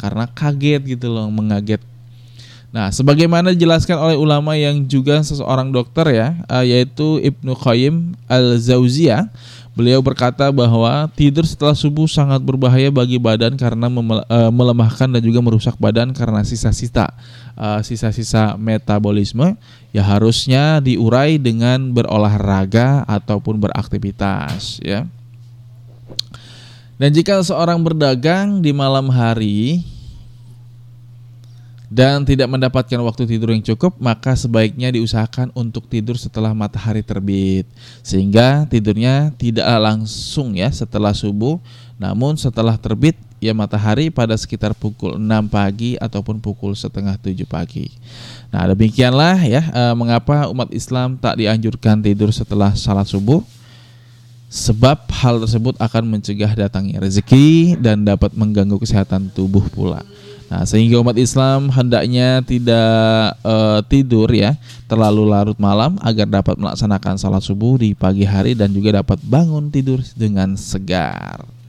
karena 0.00 0.24
kaget 0.32 0.96
gitu 0.96 1.12
loh, 1.12 1.28
mengaget. 1.28 1.84
Nah, 2.70 2.88
sebagaimana 2.94 3.50
dijelaskan 3.50 3.98
oleh 3.98 4.16
ulama 4.16 4.54
yang 4.54 4.86
juga 4.86 5.18
seseorang 5.26 5.74
dokter 5.74 6.06
ya, 6.14 6.38
uh, 6.46 6.62
yaitu 6.62 7.18
Ibnu 7.18 7.58
Qayyim 7.58 8.14
Al-Zauziyah, 8.30 9.26
beliau 9.74 9.98
berkata 9.98 10.54
bahwa 10.54 11.10
tidur 11.18 11.42
setelah 11.42 11.74
subuh 11.74 12.06
sangat 12.06 12.38
berbahaya 12.42 12.94
bagi 12.94 13.18
badan 13.18 13.58
karena 13.58 13.90
uh, 13.90 14.50
melemahkan 14.54 15.10
dan 15.10 15.22
juga 15.22 15.42
merusak 15.42 15.74
badan 15.82 16.14
karena 16.14 16.46
sisa-sisa 16.46 17.10
uh, 17.58 17.82
sisa-sisa 17.82 18.54
metabolisme 18.54 19.58
ya 19.90 20.06
harusnya 20.06 20.78
diurai 20.78 21.38
dengan 21.42 21.90
berolahraga 21.90 23.02
ataupun 23.10 23.58
beraktivitas 23.58 24.78
ya. 24.82 25.10
Dan 27.00 27.16
jika 27.16 27.40
seorang 27.40 27.80
berdagang 27.80 28.60
di 28.60 28.76
malam 28.76 29.08
hari 29.08 29.80
dan 31.88 32.28
tidak 32.28 32.44
mendapatkan 32.44 33.00
waktu 33.00 33.24
tidur 33.24 33.56
yang 33.56 33.64
cukup, 33.64 33.96
maka 33.96 34.36
sebaiknya 34.36 34.92
diusahakan 34.92 35.48
untuk 35.56 35.88
tidur 35.88 36.20
setelah 36.20 36.52
matahari 36.52 37.00
terbit, 37.00 37.64
sehingga 38.04 38.68
tidurnya 38.68 39.32
tidak 39.40 39.64
langsung 39.80 40.52
ya 40.52 40.68
setelah 40.68 41.16
subuh, 41.16 41.56
namun 41.96 42.36
setelah 42.36 42.76
terbit 42.76 43.16
ya 43.40 43.56
matahari 43.56 44.12
pada 44.12 44.36
sekitar 44.36 44.76
pukul 44.76 45.16
6 45.16 45.24
pagi 45.48 45.96
ataupun 45.96 46.36
pukul 46.36 46.76
setengah 46.76 47.16
7 47.16 47.48
pagi. 47.48 47.88
Nah 48.52 48.68
demikianlah 48.76 49.40
ya 49.48 49.64
eh, 49.72 49.94
mengapa 49.96 50.52
umat 50.52 50.68
Islam 50.68 51.16
tak 51.16 51.40
dianjurkan 51.40 52.04
tidur 52.04 52.28
setelah 52.28 52.76
salat 52.76 53.08
subuh 53.08 53.40
sebab 54.50 55.06
hal 55.14 55.38
tersebut 55.46 55.78
akan 55.78 56.18
mencegah 56.18 56.50
datangnya 56.58 56.98
rezeki 56.98 57.78
dan 57.78 58.02
dapat 58.02 58.34
mengganggu 58.34 58.82
kesehatan 58.82 59.30
tubuh 59.30 59.62
pula. 59.70 60.02
Nah, 60.50 60.66
sehingga 60.66 60.98
umat 60.98 61.14
Islam 61.14 61.70
hendaknya 61.70 62.42
tidak 62.42 63.38
uh, 63.46 63.78
tidur 63.86 64.26
ya 64.34 64.58
terlalu 64.90 65.30
larut 65.30 65.54
malam 65.62 65.94
agar 66.02 66.26
dapat 66.26 66.58
melaksanakan 66.58 67.14
salat 67.14 67.46
subuh 67.46 67.78
di 67.78 67.94
pagi 67.94 68.26
hari 68.26 68.58
dan 68.58 68.74
juga 68.74 68.98
dapat 68.98 69.22
bangun 69.22 69.70
tidur 69.70 70.02
dengan 70.18 70.58
segar. 70.58 71.59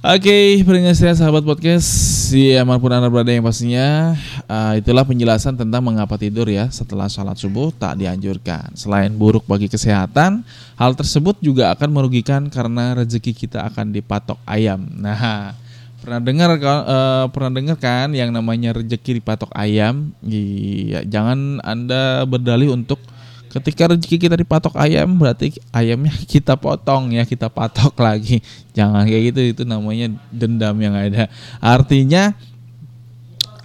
Oke, 0.00 0.64
okay, 0.64 0.96
saya 0.96 1.12
sahabat 1.12 1.44
podcast, 1.44 1.84
ya 2.32 2.64
mana 2.64 2.80
pun 2.80 2.88
anda 2.88 3.12
berada 3.12 3.36
yang 3.36 3.44
pastinya 3.44 4.16
uh, 4.48 4.72
itulah 4.72 5.04
penjelasan 5.04 5.60
tentang 5.60 5.84
mengapa 5.84 6.16
tidur 6.16 6.48
ya 6.48 6.72
setelah 6.72 7.04
sholat 7.04 7.36
subuh 7.36 7.68
tak 7.68 8.00
dianjurkan. 8.00 8.72
Selain 8.72 9.12
buruk 9.12 9.44
bagi 9.44 9.68
kesehatan, 9.68 10.40
hal 10.80 10.96
tersebut 10.96 11.36
juga 11.44 11.68
akan 11.76 11.92
merugikan 11.92 12.48
karena 12.48 12.96
rezeki 12.96 13.44
kita 13.44 13.60
akan 13.68 13.92
dipatok 13.92 14.40
ayam. 14.48 14.80
Nah, 14.88 15.52
pernah 16.00 16.20
dengar 16.24 16.48
uh, 16.56 17.28
pernah 17.28 17.52
dengar 17.60 17.76
kan 17.76 18.08
yang 18.16 18.32
namanya 18.32 18.72
rezeki 18.72 19.20
dipatok 19.20 19.52
ayam? 19.52 20.16
Iya, 20.24 21.04
jangan 21.04 21.60
anda 21.60 22.24
berdalih 22.24 22.72
untuk 22.72 23.04
ketika 23.50 23.90
rezeki 23.90 24.16
kita 24.30 24.36
dipatok 24.38 24.78
ayam 24.78 25.10
berarti 25.18 25.58
ayamnya 25.74 26.14
kita 26.32 26.54
potong 26.54 27.10
ya 27.10 27.26
kita 27.26 27.50
patok 27.50 27.94
lagi 27.98 28.38
jangan 28.72 29.02
kayak 29.04 29.34
gitu 29.34 29.40
itu 29.58 29.62
namanya 29.66 30.14
dendam 30.30 30.78
yang 30.78 30.94
ada 30.94 31.26
artinya 31.58 32.32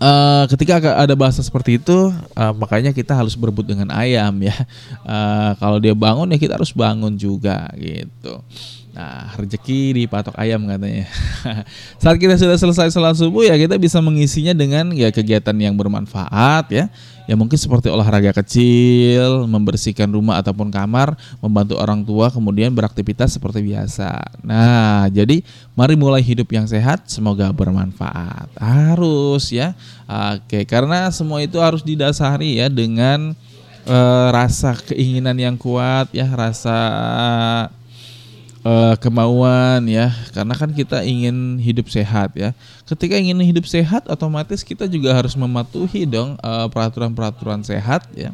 eh, 0.01 0.43
ketika 0.51 0.81
ada 0.81 1.15
bahasa 1.15 1.39
seperti 1.39 1.79
itu, 1.79 2.11
eh, 2.11 2.53
makanya 2.59 2.91
kita 2.91 3.15
harus 3.15 3.33
berebut 3.33 3.63
dengan 3.63 3.95
ayam 3.95 4.35
ya. 4.43 4.55
Eh, 5.07 5.51
kalau 5.55 5.79
dia 5.79 5.95
bangun 5.95 6.27
ya 6.35 6.37
kita 6.37 6.59
harus 6.59 6.75
bangun 6.75 7.15
juga 7.15 7.71
gitu. 7.79 8.43
Nah, 8.95 9.27
rezeki 9.35 9.91
dipatok 9.91 10.31
ayam 10.39 10.63
katanya. 10.71 11.03
Saat 12.01 12.15
kita 12.15 12.39
sudah 12.39 12.55
selesai 12.55 12.95
sholat 12.95 13.19
subuh 13.19 13.43
ya 13.43 13.59
kita 13.59 13.75
bisa 13.75 13.99
mengisinya 13.99 14.55
dengan 14.55 14.95
ya 14.95 15.11
kegiatan 15.11 15.51
yang 15.59 15.75
bermanfaat 15.75 16.71
ya. 16.71 16.87
Ya 17.25 17.33
mungkin 17.33 17.57
seperti 17.57 17.89
olahraga 17.89 18.31
kecil, 18.37 19.49
membersihkan 19.49 20.07
rumah 20.13 20.37
ataupun 20.39 20.69
kamar, 20.69 21.17
membantu 21.41 21.75
orang 21.81 22.05
tua, 22.05 22.29
kemudian 22.29 22.69
beraktivitas 22.69 23.33
seperti 23.33 23.65
biasa. 23.65 24.29
Nah, 24.45 25.09
jadi 25.09 25.41
mari 25.73 25.97
mulai 25.97 26.21
hidup 26.21 26.45
yang 26.53 26.69
sehat, 26.69 27.09
semoga 27.09 27.49
bermanfaat. 27.49 28.53
Harus 28.61 29.49
ya. 29.49 29.73
Oke, 30.05 30.69
karena 30.69 31.09
semua 31.09 31.41
itu 31.41 31.57
harus 31.57 31.81
didasari 31.81 32.61
ya 32.61 32.69
dengan 32.69 33.33
eh, 33.89 34.27
rasa 34.29 34.77
keinginan 34.85 35.35
yang 35.41 35.57
kuat 35.57 36.13
ya, 36.13 36.29
rasa 36.29 36.77
eh, 38.65 38.95
kemauan 38.97 39.85
ya 39.85 40.09
karena 40.33 40.53
kan 40.57 40.73
kita 40.73 41.05
ingin 41.05 41.61
hidup 41.61 41.87
sehat 41.87 42.33
ya. 42.33 42.51
Ketika 42.89 43.15
ingin 43.15 43.37
hidup 43.45 43.69
sehat 43.69 44.09
otomatis 44.09 44.65
kita 44.65 44.89
juga 44.89 45.13
harus 45.13 45.37
mematuhi 45.37 46.09
dong 46.09 46.35
eh, 46.41 46.67
peraturan-peraturan 46.73 47.61
sehat 47.61 48.09
ya 48.17 48.33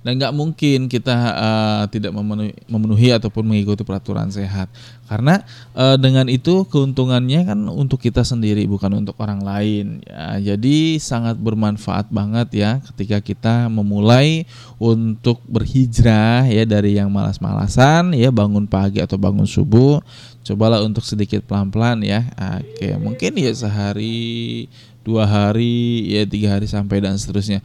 dan 0.00 0.16
nggak 0.16 0.32
mungkin 0.32 0.88
kita 0.88 1.12
eh, 1.36 1.84
tidak 1.92 2.16
memenuhi, 2.16 2.56
memenuhi 2.64 3.08
ataupun 3.12 3.44
mengikuti 3.44 3.84
peraturan 3.84 4.32
sehat. 4.32 4.72
Karena 5.04 5.44
eh, 5.76 5.96
dengan 6.00 6.24
itu 6.32 6.64
keuntungannya 6.64 7.44
kan 7.44 7.58
untuk 7.68 8.00
kita 8.00 8.24
sendiri 8.24 8.64
bukan 8.64 9.04
untuk 9.04 9.20
orang 9.20 9.44
lain 9.44 10.00
ya. 10.08 10.54
Jadi 10.54 10.96
sangat 10.96 11.36
bermanfaat 11.36 12.08
banget 12.08 12.48
ya 12.56 12.70
ketika 12.92 13.20
kita 13.20 13.54
memulai 13.68 14.48
untuk 14.80 15.44
berhijrah 15.44 16.48
ya 16.48 16.64
dari 16.64 16.96
yang 16.96 17.12
malas-malasan 17.12 18.16
ya 18.16 18.32
bangun 18.32 18.64
pagi 18.64 19.04
atau 19.04 19.20
bangun 19.20 19.44
subuh. 19.44 20.00
Cobalah 20.40 20.80
untuk 20.80 21.04
sedikit 21.04 21.44
pelan-pelan 21.44 22.00
ya. 22.00 22.24
Oke 22.56 22.96
mungkin 22.96 23.36
ya 23.36 23.52
sehari 23.52 24.64
dua 25.04 25.28
hari 25.28 26.08
ya 26.08 26.24
tiga 26.24 26.56
hari 26.56 26.64
sampai 26.68 27.04
dan 27.04 27.16
seterusnya 27.20 27.60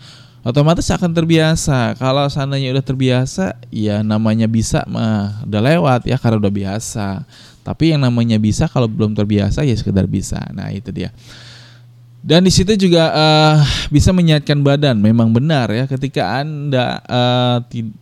otomatis 0.45 0.85
akan 0.93 1.09
terbiasa. 1.09 1.97
Kalau 1.97 2.29
seandainya 2.29 2.77
udah 2.77 2.85
terbiasa, 2.85 3.57
ya 3.73 4.05
namanya 4.05 4.45
bisa 4.45 4.85
mah 4.85 5.41
udah 5.49 5.61
lewat 5.73 6.05
ya 6.05 6.21
karena 6.21 6.37
udah 6.37 6.53
biasa. 6.53 7.25
Tapi 7.65 7.97
yang 7.97 8.05
namanya 8.05 8.37
bisa 8.37 8.69
kalau 8.69 8.85
belum 8.85 9.17
terbiasa 9.17 9.65
ya 9.65 9.73
sekedar 9.73 10.05
bisa. 10.05 10.37
Nah 10.53 10.69
itu 10.69 10.93
dia. 10.93 11.09
Dan 12.21 12.45
di 12.45 12.53
situ 12.53 12.77
juga 12.77 13.09
eh, 13.09 13.55
bisa 13.89 14.13
menyehatkan 14.13 14.61
badan. 14.61 15.01
Memang 15.01 15.33
benar 15.33 15.73
ya 15.73 15.89
ketika 15.89 16.45
anda 16.45 17.01
ti- 17.65 17.93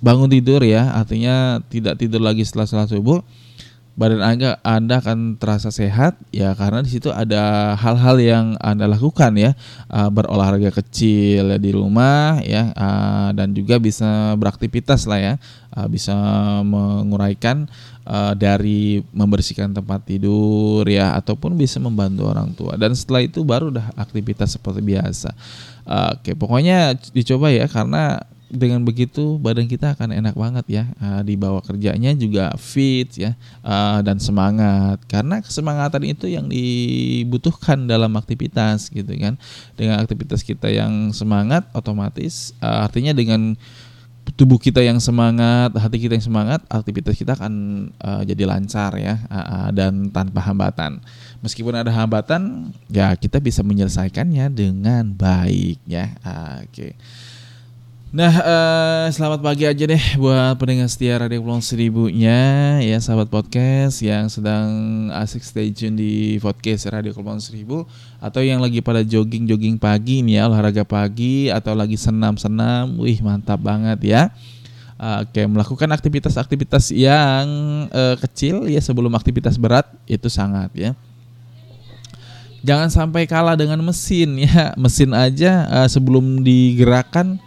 bangun 0.00 0.32
tidur 0.32 0.64
ya, 0.64 0.96
artinya 0.96 1.60
tidak 1.68 2.00
tidur 2.00 2.24
lagi 2.24 2.40
setelah 2.40 2.64
sholat 2.64 2.88
subuh, 2.88 3.20
badan 4.00 4.24
anda 4.24 4.56
anda 4.64 4.96
akan 5.04 5.36
terasa 5.36 5.68
sehat 5.68 6.16
ya 6.32 6.56
karena 6.56 6.80
di 6.80 6.88
situ 6.88 7.12
ada 7.12 7.76
hal-hal 7.76 8.16
yang 8.16 8.46
anda 8.56 8.88
lakukan 8.88 9.36
ya. 9.36 9.52
Uh, 9.92 10.08
berolahraga 10.08 10.72
kecil 10.72 11.52
ya 11.52 11.58
di 11.60 11.68
rumah 11.76 12.40
ya 12.40 12.72
uh, 12.72 13.36
dan 13.36 13.52
juga 13.52 13.76
bisa 13.76 14.32
beraktivitas 14.40 15.04
lah 15.04 15.20
ya. 15.20 15.34
Uh, 15.76 15.84
bisa 15.92 16.16
menguraikan 16.64 17.68
uh, 18.08 18.32
dari 18.32 19.04
membersihkan 19.12 19.76
tempat 19.76 20.08
tidur 20.08 20.88
ya 20.88 21.12
ataupun 21.20 21.52
bisa 21.60 21.76
membantu 21.76 22.24
orang 22.24 22.56
tua. 22.56 22.80
Dan 22.80 22.96
setelah 22.96 23.20
itu 23.20 23.44
baru 23.44 23.68
dah 23.68 23.92
aktivitas 24.00 24.56
seperti 24.56 24.80
biasa. 24.80 25.36
Uh, 25.84 26.16
oke 26.16 26.32
pokoknya 26.40 26.96
dicoba 27.12 27.52
ya 27.52 27.68
karena 27.68 28.24
dengan 28.50 28.82
begitu 28.82 29.38
badan 29.38 29.70
kita 29.70 29.94
akan 29.94 30.10
enak 30.10 30.34
banget 30.34 30.66
ya 30.66 30.84
uh, 30.98 31.22
dibawa 31.22 31.62
kerjanya 31.62 32.10
juga 32.18 32.50
fit 32.58 33.06
ya 33.14 33.38
uh, 33.62 34.02
dan 34.02 34.18
semangat. 34.18 34.98
Karena 35.06 35.38
kesemangatan 35.38 36.02
itu 36.04 36.26
yang 36.26 36.50
dibutuhkan 36.50 37.86
dalam 37.86 38.10
aktivitas 38.18 38.90
gitu 38.90 39.08
kan. 39.22 39.38
Dengan 39.78 40.02
aktivitas 40.02 40.42
kita 40.42 40.66
yang 40.66 41.14
semangat 41.14 41.70
otomatis 41.72 42.50
uh, 42.58 42.82
artinya 42.84 43.14
dengan 43.14 43.54
tubuh 44.34 44.60
kita 44.62 44.78
yang 44.84 45.02
semangat 45.02 45.74
hati 45.74 45.98
kita 45.98 46.14
yang 46.14 46.22
semangat 46.22 46.62
aktivitas 46.70 47.18
kita 47.18 47.34
akan 47.34 47.54
jadi 48.22 48.46
lancar 48.46 48.94
ya 48.94 49.18
dan 49.74 50.06
tanpa 50.14 50.38
hambatan. 50.44 51.02
Meskipun 51.42 51.74
ada 51.74 51.90
hambatan 51.90 52.70
ya 52.86 53.10
kita 53.18 53.42
bisa 53.42 53.66
menyelesaikannya 53.66 54.46
dengan 54.54 55.10
baik 55.18 55.82
ya. 55.82 56.14
Uh, 56.22 56.62
oke 56.62 56.94
Nah, 58.10 58.34
eh, 58.42 59.06
selamat 59.14 59.38
pagi 59.38 59.70
aja 59.70 59.86
deh 59.86 60.04
buat 60.18 60.58
pendengar 60.58 60.90
setia 60.90 61.14
Radio 61.14 61.46
Pulau 61.46 61.62
Seribunya. 61.62 62.82
Ya 62.82 62.98
sahabat 62.98 63.30
podcast 63.30 64.02
yang 64.02 64.26
sedang 64.26 64.66
asik 65.14 65.46
stay 65.46 65.70
tune 65.70 65.94
di 65.94 66.34
podcast 66.42 66.90
Radio 66.90 67.14
Pulau 67.14 67.38
Seribu 67.38 67.86
atau 68.18 68.42
yang 68.42 68.58
lagi 68.58 68.82
pada 68.82 69.06
jogging-jogging 69.06 69.78
pagi 69.78 70.26
nih 70.26 70.42
ya 70.42 70.50
olahraga 70.50 70.82
pagi 70.82 71.54
atau 71.54 71.70
lagi 71.70 71.94
senam-senam, 71.94 72.98
wih 72.98 73.22
mantap 73.22 73.62
banget 73.62 74.02
ya. 74.02 74.22
Oke, 75.22 75.46
melakukan 75.46 75.94
aktivitas-aktivitas 75.94 76.90
yang 76.90 77.46
eh, 77.94 78.18
kecil 78.26 78.66
ya 78.66 78.82
sebelum 78.82 79.14
aktivitas 79.14 79.54
berat 79.54 79.86
itu 80.10 80.26
sangat 80.26 80.74
ya. 80.74 80.98
Jangan 82.66 82.90
sampai 82.90 83.30
kalah 83.30 83.54
dengan 83.54 83.78
mesin 83.86 84.34
ya. 84.34 84.74
Mesin 84.74 85.14
aja 85.14 85.70
eh, 85.70 85.86
sebelum 85.86 86.42
digerakkan 86.42 87.38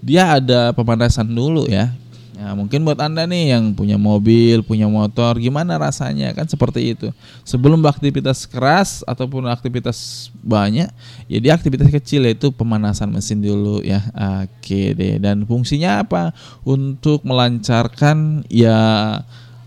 dia 0.00 0.40
ada 0.40 0.72
pemanasan 0.72 1.28
dulu 1.28 1.68
ya 1.68 1.92
Nah, 2.40 2.56
mungkin 2.56 2.80
buat 2.88 2.96
anda 2.96 3.28
nih 3.28 3.52
yang 3.52 3.76
punya 3.76 4.00
mobil, 4.00 4.64
punya 4.64 4.88
motor, 4.88 5.36
gimana 5.36 5.76
rasanya 5.76 6.32
kan 6.32 6.48
seperti 6.48 6.96
itu. 6.96 7.12
Sebelum 7.44 7.84
beraktivitas 7.84 8.48
keras 8.48 9.04
ataupun 9.04 9.44
aktivitas 9.44 10.32
banyak, 10.40 10.88
ya 11.28 11.38
dia 11.38 11.52
aktivitas 11.52 11.92
kecil 11.92 12.24
yaitu 12.24 12.48
pemanasan 12.48 13.12
mesin 13.12 13.44
dulu 13.44 13.84
ya. 13.84 14.00
Oke 14.40 14.96
deh. 14.96 15.20
Dan 15.20 15.44
fungsinya 15.44 16.00
apa? 16.00 16.32
Untuk 16.64 17.28
melancarkan 17.28 18.48
ya 18.48 18.80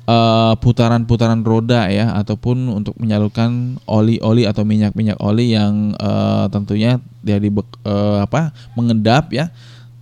eh, 0.10 0.54
putaran-putaran 0.58 1.46
roda 1.46 1.94
ya 1.94 2.10
ataupun 2.18 2.74
untuk 2.74 2.98
menyalurkan 2.98 3.78
oli-oli 3.86 4.50
atau 4.50 4.66
minyak-minyak 4.66 5.22
oli 5.22 5.54
yang 5.54 5.94
eh, 5.94 6.46
tentunya 6.50 6.98
dari 7.22 7.54
eh, 7.54 8.18
apa 8.18 8.50
mengendap 8.74 9.30
ya 9.30 9.54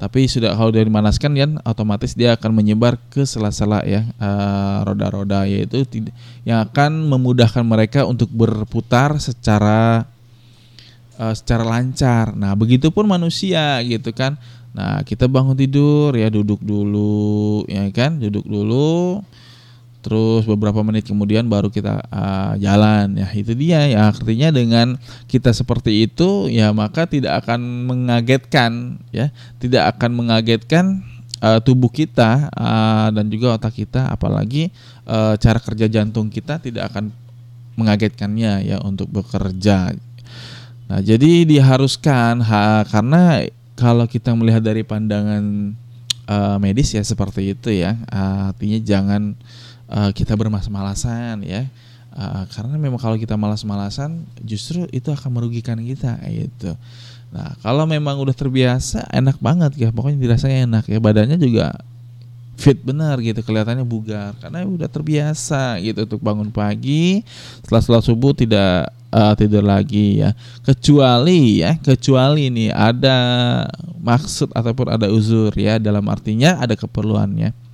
tapi 0.02 0.26
sudah 0.26 0.58
kalau 0.58 0.74
dia 0.74 0.82
dimanaskan 0.82 1.38
kan 1.38 1.52
otomatis 1.62 2.18
dia 2.18 2.34
akan 2.34 2.58
menyebar 2.58 2.98
ke 3.14 3.22
sela-sela 3.22 3.86
ya 3.86 4.02
eh, 4.02 4.78
roda-roda 4.82 5.46
yaitu 5.46 5.86
yang 6.42 6.66
akan 6.66 7.06
memudahkan 7.06 7.62
mereka 7.62 8.10
untuk 8.10 8.34
berputar 8.34 9.22
secara 9.22 10.10
eh, 11.22 11.34
secara 11.38 11.62
lancar. 11.62 12.34
Nah, 12.34 12.58
begitupun 12.58 13.06
manusia 13.06 13.78
gitu 13.86 14.10
kan. 14.10 14.42
Nah, 14.74 15.06
kita 15.06 15.30
bangun 15.30 15.54
tidur 15.54 16.18
ya 16.18 16.34
duduk 16.34 16.66
dulu 16.66 17.70
ya 17.70 17.86
kan, 17.94 18.18
duduk 18.18 18.50
dulu. 18.50 19.22
Terus 20.02 20.50
beberapa 20.50 20.82
menit 20.82 21.06
kemudian 21.06 21.46
baru 21.46 21.70
kita 21.70 22.02
uh, 22.10 22.54
jalan. 22.58 23.18
Ya 23.18 23.30
itu 23.32 23.54
dia. 23.54 23.86
Ya 23.86 24.10
artinya 24.10 24.50
dengan 24.50 24.98
kita 25.30 25.54
seperti 25.54 26.10
itu 26.10 26.50
ya 26.50 26.74
maka 26.74 27.06
tidak 27.06 27.46
akan 27.46 27.86
mengagetkan 27.90 29.02
ya. 29.14 29.30
Tidak 29.62 29.84
akan 29.96 30.12
mengagetkan 30.18 31.06
uh, 31.40 31.62
tubuh 31.62 31.94
kita 31.94 32.50
uh, 32.54 33.14
dan 33.14 33.30
juga 33.30 33.56
otak 33.56 33.78
kita. 33.78 34.10
Apalagi 34.10 34.74
uh, 35.06 35.38
cara 35.38 35.62
kerja 35.62 35.86
jantung 35.86 36.34
kita 36.34 36.58
tidak 36.58 36.92
akan 36.92 37.14
mengagetkannya 37.80 38.68
ya 38.68 38.78
untuk 38.84 39.08
bekerja. 39.10 39.96
Nah, 40.92 41.00
jadi 41.00 41.48
diharuskan 41.48 42.44
ha, 42.44 42.84
karena 42.84 43.48
kalau 43.80 44.06
kita 44.06 44.36
melihat 44.36 44.62
dari 44.62 44.84
pandangan 44.84 45.72
eh, 46.28 46.58
medis 46.60 46.92
ya 46.92 47.02
seperti 47.02 47.56
itu 47.56 47.72
ya. 47.72 47.98
Artinya 48.12 48.80
jangan 48.84 49.34
eh, 49.92 50.12
kita 50.16 50.34
bermalas-malasan 50.40 51.44
ya. 51.44 51.68
Ah, 52.12 52.44
karena 52.52 52.76
memang 52.76 53.00
kalau 53.00 53.16
kita 53.16 53.40
malas-malasan 53.40 54.28
justru 54.44 54.84
itu 54.92 55.08
akan 55.16 55.32
merugikan 55.32 55.80
kita 55.80 56.20
gitu. 56.28 56.76
Nah, 57.32 57.56
kalau 57.64 57.88
memang 57.88 58.20
udah 58.20 58.36
terbiasa 58.36 59.08
enak 59.08 59.40
banget 59.40 59.72
ya. 59.80 59.90
Pokoknya 59.96 60.20
dirasanya 60.20 60.68
enak 60.68 60.84
ya. 60.92 61.00
Badannya 61.00 61.40
juga 61.40 61.72
fit 62.62 62.78
benar 62.78 63.18
gitu 63.26 63.42
kelihatannya 63.42 63.82
bugar 63.82 64.38
karena 64.38 64.62
udah 64.62 64.86
terbiasa 64.86 65.82
gitu 65.82 66.06
untuk 66.06 66.22
bangun 66.22 66.54
pagi 66.54 67.26
setelah 67.66 67.82
sholat 67.82 68.04
subuh 68.06 68.38
tidak 68.38 68.94
eh, 69.10 69.34
tidur 69.34 69.66
lagi 69.66 70.22
ya 70.22 70.38
kecuali 70.62 71.66
ya 71.66 71.82
kecuali 71.82 72.54
nih 72.54 72.70
ada 72.70 73.18
maksud 73.98 74.54
ataupun 74.54 74.94
ada 74.94 75.10
uzur 75.10 75.50
ya 75.58 75.82
dalam 75.82 76.06
artinya 76.06 76.62
ada 76.62 76.78
keperluannya 76.78 77.71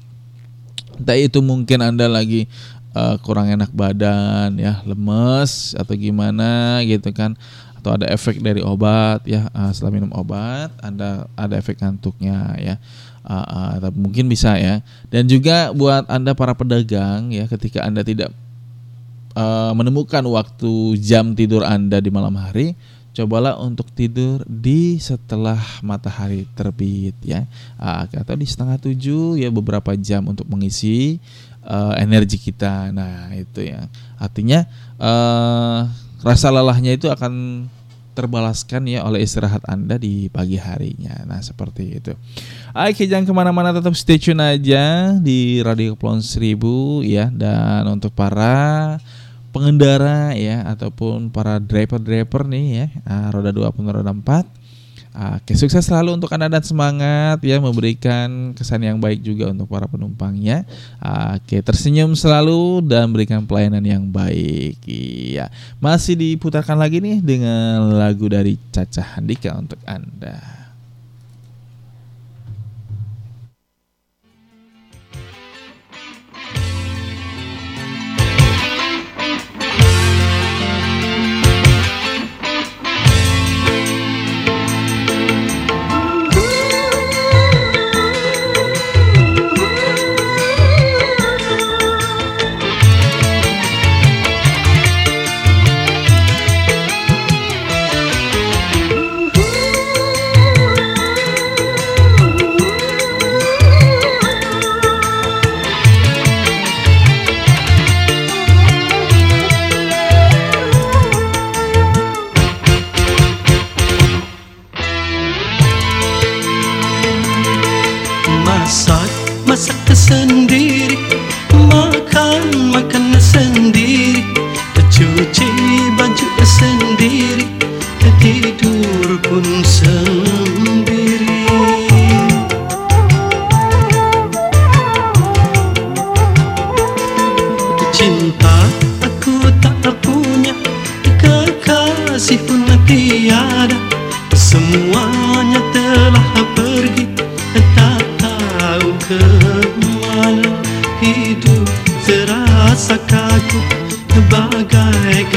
entah 0.97 1.17
itu 1.17 1.39
mungkin 1.39 1.79
anda 1.85 2.09
lagi 2.09 2.49
eh, 2.93 3.15
kurang 3.21 3.47
enak 3.53 3.71
badan 3.71 4.57
ya 4.57 4.81
lemes 4.83 5.77
atau 5.77 5.93
gimana 5.93 6.81
gitu 6.83 7.13
kan 7.13 7.37
atau 7.77 7.93
ada 7.93 8.09
efek 8.09 8.41
dari 8.41 8.59
obat 8.65 9.21
ya 9.23 9.47
uh, 9.53 9.69
setelah 9.69 9.93
minum 10.01 10.11
obat 10.17 10.73
anda 10.81 11.29
ada 11.37 11.55
efek 11.61 11.77
ngantuknya 11.77 12.57
ya 12.57 12.75
uh, 13.27 13.77
uh, 13.83 13.91
mungkin 13.93 14.31
bisa 14.31 14.55
ya. 14.55 14.79
Dan 15.11 15.27
juga 15.27 15.75
buat 15.75 16.07
anda 16.07 16.31
para 16.33 16.55
pedagang 16.55 17.29
ya 17.35 17.45
ketika 17.45 17.83
anda 17.83 18.01
tidak 18.01 18.31
uh, 19.35 19.75
menemukan 19.75 20.23
waktu 20.31 20.97
jam 20.97 21.35
tidur 21.35 21.67
anda 21.67 21.99
di 21.99 22.09
malam 22.09 22.33
hari 22.39 22.73
cobalah 23.17 23.57
untuk 23.57 23.89
tidur 23.97 24.45
di 24.45 25.01
setelah 25.01 25.57
matahari 25.81 26.45
terbit 26.53 27.17
ya. 27.25 27.49
Uh, 27.81 28.05
atau 28.05 28.37
di 28.37 28.45
setengah 28.45 28.77
tujuh 28.77 29.41
ya 29.41 29.49
beberapa 29.49 29.97
jam 29.97 30.29
untuk 30.29 30.45
mengisi 30.45 31.17
uh, 31.65 31.97
energi 31.97 32.37
kita. 32.37 32.93
Nah 32.93 33.33
itu 33.33 33.65
ya. 33.65 33.89
Artinya 34.21 34.69
uh, 35.01 35.89
rasa 36.21 36.53
lelahnya 36.53 36.93
itu 36.93 37.09
akan 37.09 37.65
terbalaskan 38.13 38.89
ya 38.89 39.05
oleh 39.05 39.21
istirahat 39.21 39.61
anda 39.69 39.97
di 39.97 40.29
pagi 40.29 40.57
harinya. 40.57 41.21
Nah 41.25 41.41
seperti 41.41 42.01
itu. 42.01 42.13
Oke 42.73 43.09
jangan 43.09 43.25
ke 43.25 43.33
mana-mana 43.33 43.73
tetap 43.73 43.93
stay 43.97 44.21
tune 44.21 44.41
aja 44.41 45.13
di 45.21 45.61
Radio 45.65 45.97
Kepulauan 45.97 46.21
Seribu 46.21 47.01
ya. 47.01 47.33
Dan 47.33 47.85
untuk 47.89 48.13
para 48.13 48.97
pengendara 49.57 50.37
ya 50.37 50.61
ataupun 50.69 51.33
para 51.33 51.57
driver-driver 51.57 52.45
nih 52.45 52.65
ya 52.69 52.87
uh, 53.09 53.27
roda 53.33 53.49
2 53.49 53.73
pun 53.73 53.89
roda 53.89 54.13
4 54.13 54.21
uh, 54.21 54.45
Oke, 55.41 55.57
sukses 55.57 55.81
selalu 55.81 56.13
untuk 56.21 56.29
Anda 56.29 56.45
dan 56.45 56.61
semangat 56.61 57.41
ya 57.41 57.57
memberikan 57.57 58.53
kesan 58.53 58.85
yang 58.85 59.01
baik 59.01 59.25
juga 59.25 59.49
untuk 59.49 59.65
para 59.65 59.89
penumpangnya. 59.89 60.61
Uh, 61.01 61.41
Oke, 61.41 61.65
tersenyum 61.65 62.13
selalu 62.13 62.85
dan 62.85 63.09
berikan 63.09 63.41
pelayanan 63.49 63.81
yang 63.81 64.05
baik. 64.05 64.77
Iya. 64.85 65.49
Masih 65.81 66.13
diputarkan 66.13 66.77
lagi 66.77 67.01
nih 67.01 67.17
dengan 67.25 67.97
lagu 67.97 68.29
dari 68.29 68.61
Caca 68.69 69.17
Handika 69.17 69.57
untuk 69.57 69.81
Anda. 69.89 70.56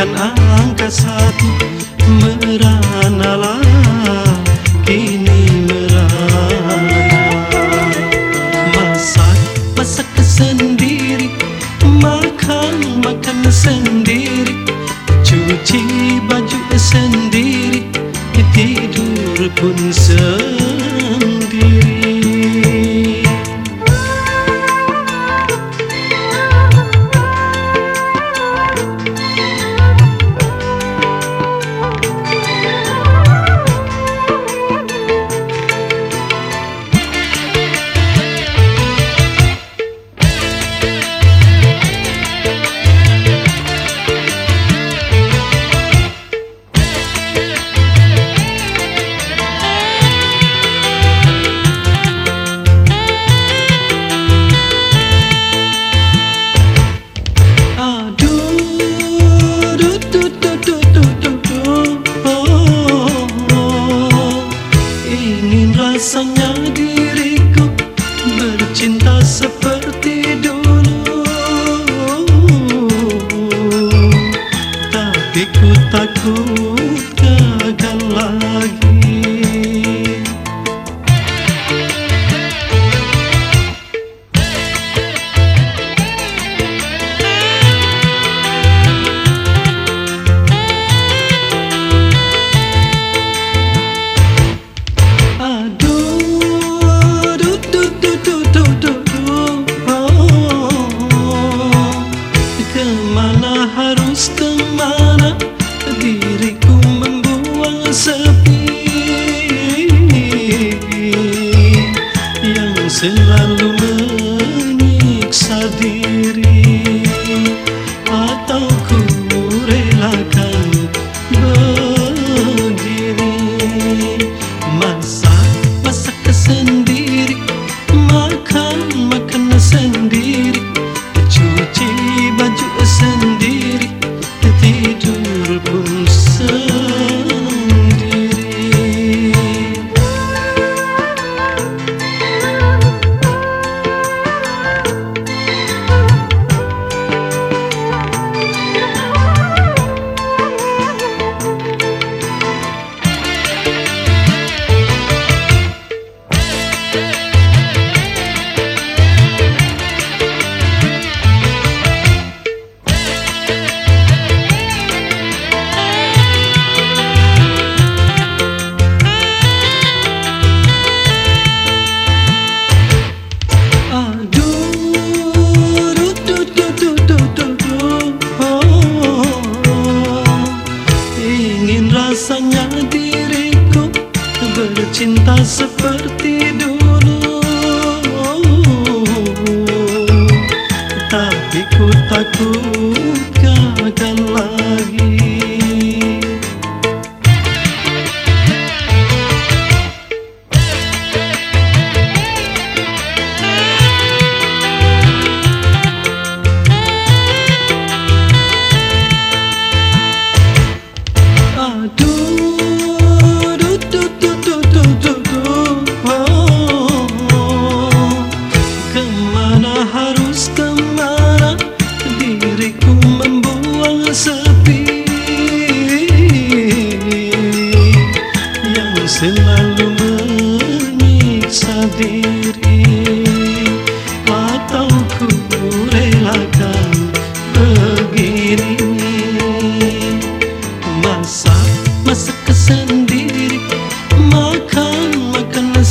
Bagaikan 0.00 0.32
angka 0.56 0.88
satu 0.88 1.44
Meranalah 2.24 3.60
Kini 4.88 5.68
merana. 5.68 7.04
Masak, 8.72 9.36
masak 9.76 10.08
sendiri 10.24 11.28
Makan, 11.84 13.04
makan 13.04 13.44
sendiri. 13.52 14.64
Cuci 15.20 15.84
baju 16.24 16.58
sendiri 16.80 17.84
Tidur 18.56 19.52
pun 19.52 19.76
sendiri 19.92 20.89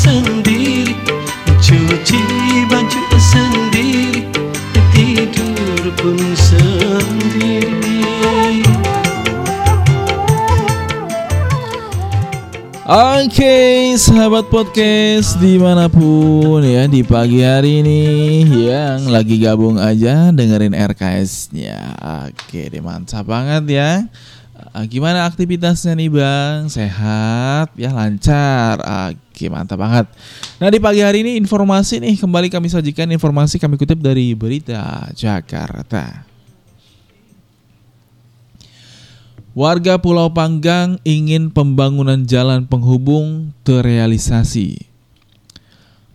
sendiri 0.10 0.98
Cuci 1.62 2.22
baju 2.66 3.02
sendiri 3.22 4.26
Tidur 4.90 5.84
pun 6.02 6.18
sendiri 6.34 8.02
Oke, 12.90 13.94
sahabat 14.02 14.50
podcast 14.50 15.38
di 15.38 15.62
mana 15.62 15.86
pun 15.86 16.66
ya 16.66 16.90
di 16.90 17.06
pagi 17.06 17.46
hari 17.46 17.86
ini 17.86 18.02
yang 18.66 19.14
lagi 19.14 19.38
gabung 19.38 19.78
aja 19.78 20.34
dengerin 20.34 20.74
RKS-nya. 20.74 21.78
Oke, 22.26 22.66
deh 22.74 22.82
mantap 22.82 23.30
banget 23.30 23.78
ya. 23.78 23.92
Ah, 24.74 24.90
Gimana 24.90 25.30
aktivitasnya 25.30 25.94
nih 26.02 26.10
bang? 26.10 26.66
Sehat 26.66 27.78
ya 27.78 27.94
lancar. 27.94 28.82
Oke, 28.82 29.29
mantap 29.48 29.80
banget. 29.80 30.12
Nah 30.60 30.68
di 30.68 30.84
pagi 30.84 31.00
hari 31.00 31.24
ini 31.24 31.40
informasi 31.40 32.04
nih 32.04 32.20
kembali 32.20 32.52
kami 32.52 32.68
sajikan 32.68 33.08
informasi 33.16 33.56
kami 33.56 33.80
kutip 33.80 34.04
dari 34.04 34.36
berita 34.36 35.08
Jakarta. 35.16 36.28
Warga 39.56 39.98
Pulau 40.00 40.30
Panggang 40.32 41.00
ingin 41.08 41.50
pembangunan 41.50 42.22
jalan 42.28 42.68
penghubung 42.70 43.56
terrealisasi. 43.64 44.88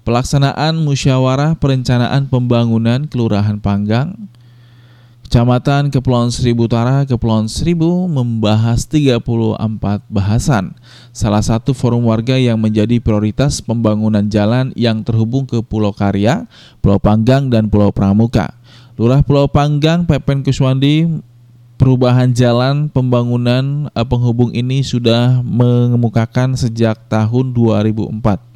Pelaksanaan 0.04 0.80
musyawarah 0.80 1.56
perencanaan 1.56 2.28
pembangunan 2.28 3.08
Kelurahan 3.08 3.56
Panggang, 3.60 4.16
Kecamatan 5.34 5.90
Kepulauan 5.90 6.30
Seribu 6.30 6.70
Utara, 6.70 7.02
Kepulauan 7.02 7.50
Seribu 7.50 8.06
membahas 8.06 8.86
34 8.86 9.58
bahasan. 10.06 10.78
Salah 11.10 11.42
satu 11.42 11.74
forum 11.74 12.06
warga 12.06 12.38
yang 12.38 12.54
menjadi 12.62 13.02
prioritas 13.02 13.58
pembangunan 13.58 14.22
jalan 14.30 14.70
yang 14.78 15.02
terhubung 15.02 15.42
ke 15.42 15.58
Pulau 15.58 15.90
Karya, 15.90 16.46
Pulau 16.78 17.02
Panggang, 17.02 17.50
dan 17.50 17.66
Pulau 17.66 17.90
Pramuka. 17.90 18.54
Lurah 18.94 19.26
Pulau 19.26 19.50
Panggang, 19.50 20.06
Pepen 20.06 20.46
Kuswandi 20.46 21.10
perubahan 21.82 22.30
jalan 22.30 22.86
pembangunan 22.86 23.90
eh, 23.90 24.06
penghubung 24.06 24.54
ini 24.54 24.86
sudah 24.86 25.42
mengemukakan 25.42 26.54
sejak 26.54 27.10
tahun 27.10 27.50
2004. 27.50 28.53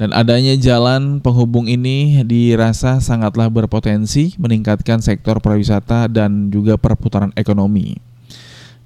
Dan 0.00 0.16
adanya 0.16 0.56
jalan 0.56 1.20
penghubung 1.20 1.68
ini 1.68 2.24
dirasa 2.24 3.04
sangatlah 3.04 3.52
berpotensi 3.52 4.32
meningkatkan 4.40 5.04
sektor 5.04 5.44
pariwisata 5.44 6.08
dan 6.08 6.48
juga 6.48 6.80
perputaran 6.80 7.36
ekonomi. 7.36 8.00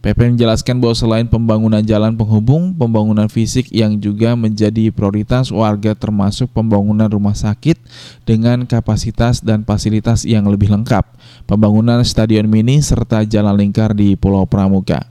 PP 0.03 0.35
menjelaskan 0.35 0.83
bahwa 0.83 0.93
selain 0.99 1.31
pembangunan 1.31 1.81
jalan 1.87 2.19
penghubung, 2.19 2.75
pembangunan 2.75 3.31
fisik 3.31 3.71
yang 3.71 3.95
juga 4.03 4.35
menjadi 4.35 4.91
prioritas 4.91 5.55
warga 5.55 5.95
termasuk 5.95 6.51
pembangunan 6.51 7.07
rumah 7.07 7.39
sakit 7.39 7.79
dengan 8.27 8.67
kapasitas 8.67 9.39
dan 9.39 9.63
fasilitas 9.63 10.27
yang 10.27 10.51
lebih 10.51 10.67
lengkap, 10.67 11.07
pembangunan 11.47 12.03
stadion 12.03 12.51
mini 12.51 12.83
serta 12.83 13.23
jalan 13.23 13.55
lingkar 13.55 13.95
di 13.95 14.19
Pulau 14.19 14.51
Pramuka. 14.51 15.07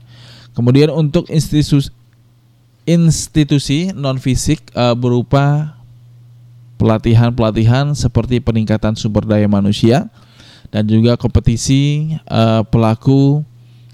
Kemudian 0.52 0.92
untuk 0.92 1.32
institusi 1.32 1.88
institusi 2.84 3.88
non 3.96 4.20
fisik 4.20 4.68
eh, 4.76 4.92
berupa 4.92 5.80
pelatihan-pelatihan 6.76 7.94
seperti 7.94 8.42
peningkatan 8.42 8.98
sumber 8.98 9.24
daya 9.24 9.46
manusia 9.46 10.10
dan 10.74 10.90
juga 10.90 11.14
kompetisi 11.14 12.14
eh, 12.18 12.62
pelaku 12.66 13.46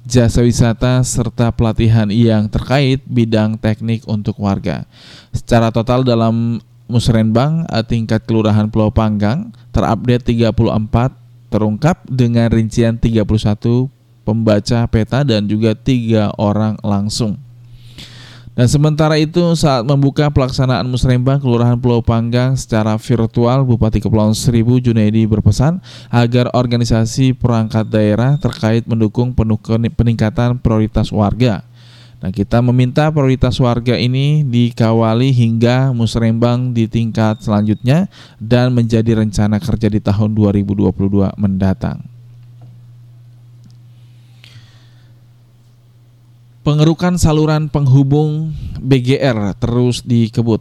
jasa 0.08 0.40
wisata 0.40 1.04
serta 1.04 1.52
pelatihan 1.52 2.08
yang 2.08 2.48
terkait 2.48 3.04
bidang 3.04 3.60
teknik 3.60 4.02
untuk 4.08 4.40
warga. 4.40 4.88
Secara 5.30 5.68
total 5.68 6.02
dalam 6.02 6.58
Musrenbang 6.90 7.68
eh, 7.68 7.84
tingkat 7.84 8.24
kelurahan 8.24 8.66
Pulau 8.72 8.90
Panggang 8.90 9.52
terupdate 9.70 10.34
34 10.34 11.14
terungkap 11.50 12.06
dengan 12.06 12.48
rincian 12.48 12.96
31 12.96 13.26
pembaca 14.22 14.78
peta 14.86 15.26
dan 15.26 15.46
juga 15.50 15.74
tiga 15.74 16.30
orang 16.38 16.78
langsung. 16.80 17.49
Dan 18.50 18.66
sementara 18.66 19.14
itu 19.14 19.40
saat 19.54 19.86
membuka 19.86 20.26
pelaksanaan 20.28 20.82
musrembang 20.90 21.38
Kelurahan 21.38 21.78
Pulau 21.78 22.02
Panggang 22.02 22.58
secara 22.58 22.98
virtual 22.98 23.62
Bupati 23.62 24.02
Kepulauan 24.02 24.34
Seribu 24.34 24.82
Junaidi 24.82 25.22
berpesan 25.24 25.78
agar 26.10 26.50
organisasi 26.52 27.38
perangkat 27.38 27.86
daerah 27.88 28.36
terkait 28.42 28.84
mendukung 28.90 29.30
penuh 29.32 29.56
peningkatan 29.94 30.58
prioritas 30.58 31.14
warga. 31.14 31.62
Nah, 32.20 32.28
kita 32.28 32.60
meminta 32.60 33.08
prioritas 33.08 33.56
warga 33.56 33.96
ini 33.96 34.44
dikawali 34.44 35.32
hingga 35.32 35.96
musrembang 35.96 36.76
di 36.76 36.84
tingkat 36.84 37.40
selanjutnya 37.40 38.12
dan 38.36 38.76
menjadi 38.76 39.24
rencana 39.24 39.56
kerja 39.56 39.88
di 39.88 40.04
tahun 40.04 40.36
2022 40.36 40.92
mendatang. 41.40 42.19
Pengerukan 46.60 47.16
saluran 47.16 47.72
penghubung 47.72 48.52
BGR 48.84 49.56
terus 49.56 50.04
dikebut. 50.04 50.60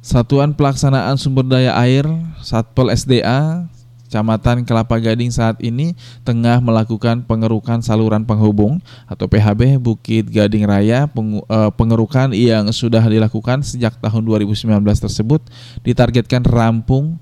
Satuan 0.00 0.56
Pelaksanaan 0.56 1.20
Sumber 1.20 1.44
Daya 1.44 1.76
Air 1.76 2.08
Satpol 2.40 2.88
SDA 2.88 3.68
Kecamatan 4.06 4.64
Kelapa 4.64 4.96
Gading 4.96 5.28
saat 5.28 5.60
ini 5.60 5.92
tengah 6.24 6.62
melakukan 6.62 7.26
pengerukan 7.26 7.84
saluran 7.84 8.24
penghubung 8.24 8.80
atau 9.04 9.28
PHB 9.28 9.76
Bukit 9.76 10.30
Gading 10.30 10.64
Raya. 10.64 11.04
Eh, 11.04 11.70
Pengerukan 11.76 12.32
yang 12.32 12.70
sudah 12.72 13.04
dilakukan 13.04 13.60
sejak 13.60 13.98
tahun 14.00 14.22
2019 14.24 14.72
tersebut 15.04 15.44
ditargetkan 15.84 16.48
rampung 16.48 17.20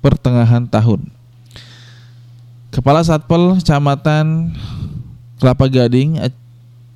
pertengahan 0.00 0.64
tahun. 0.70 1.04
Kepala 2.72 3.04
Satpol 3.04 3.60
Kecamatan 3.60 4.56
Kelapa 5.44 5.68
Gading 5.68 6.16
eh, 6.24 6.32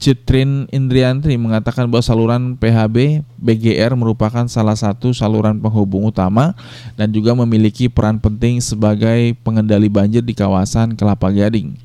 Citrin 0.00 0.64
Indriantri 0.72 1.36
mengatakan 1.36 1.84
bahwa 1.84 2.00
saluran 2.00 2.56
PHB 2.56 3.20
BGR 3.36 3.92
merupakan 3.92 4.48
salah 4.48 4.72
satu 4.72 5.12
saluran 5.12 5.60
penghubung 5.60 6.08
utama 6.08 6.56
dan 6.96 7.12
juga 7.12 7.36
memiliki 7.36 7.92
peran 7.92 8.16
penting 8.16 8.64
sebagai 8.64 9.36
pengendali 9.44 9.92
banjir 9.92 10.24
di 10.24 10.32
kawasan 10.32 10.96
Kelapa 10.96 11.28
Gading. 11.28 11.76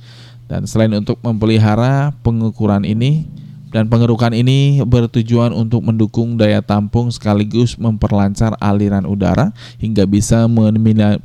Dan 0.48 0.64
selain 0.64 0.96
untuk 0.96 1.20
memelihara 1.20 2.16
pengukuran 2.24 2.88
ini 2.88 3.28
dan 3.76 3.92
pengerukan 3.92 4.32
ini 4.32 4.80
bertujuan 4.88 5.52
untuk 5.52 5.84
mendukung 5.84 6.40
daya 6.40 6.64
tampung 6.64 7.12
sekaligus 7.12 7.76
memperlancar 7.76 8.56
aliran 8.64 9.04
udara 9.04 9.52
hingga 9.84 10.08
bisa 10.08 10.48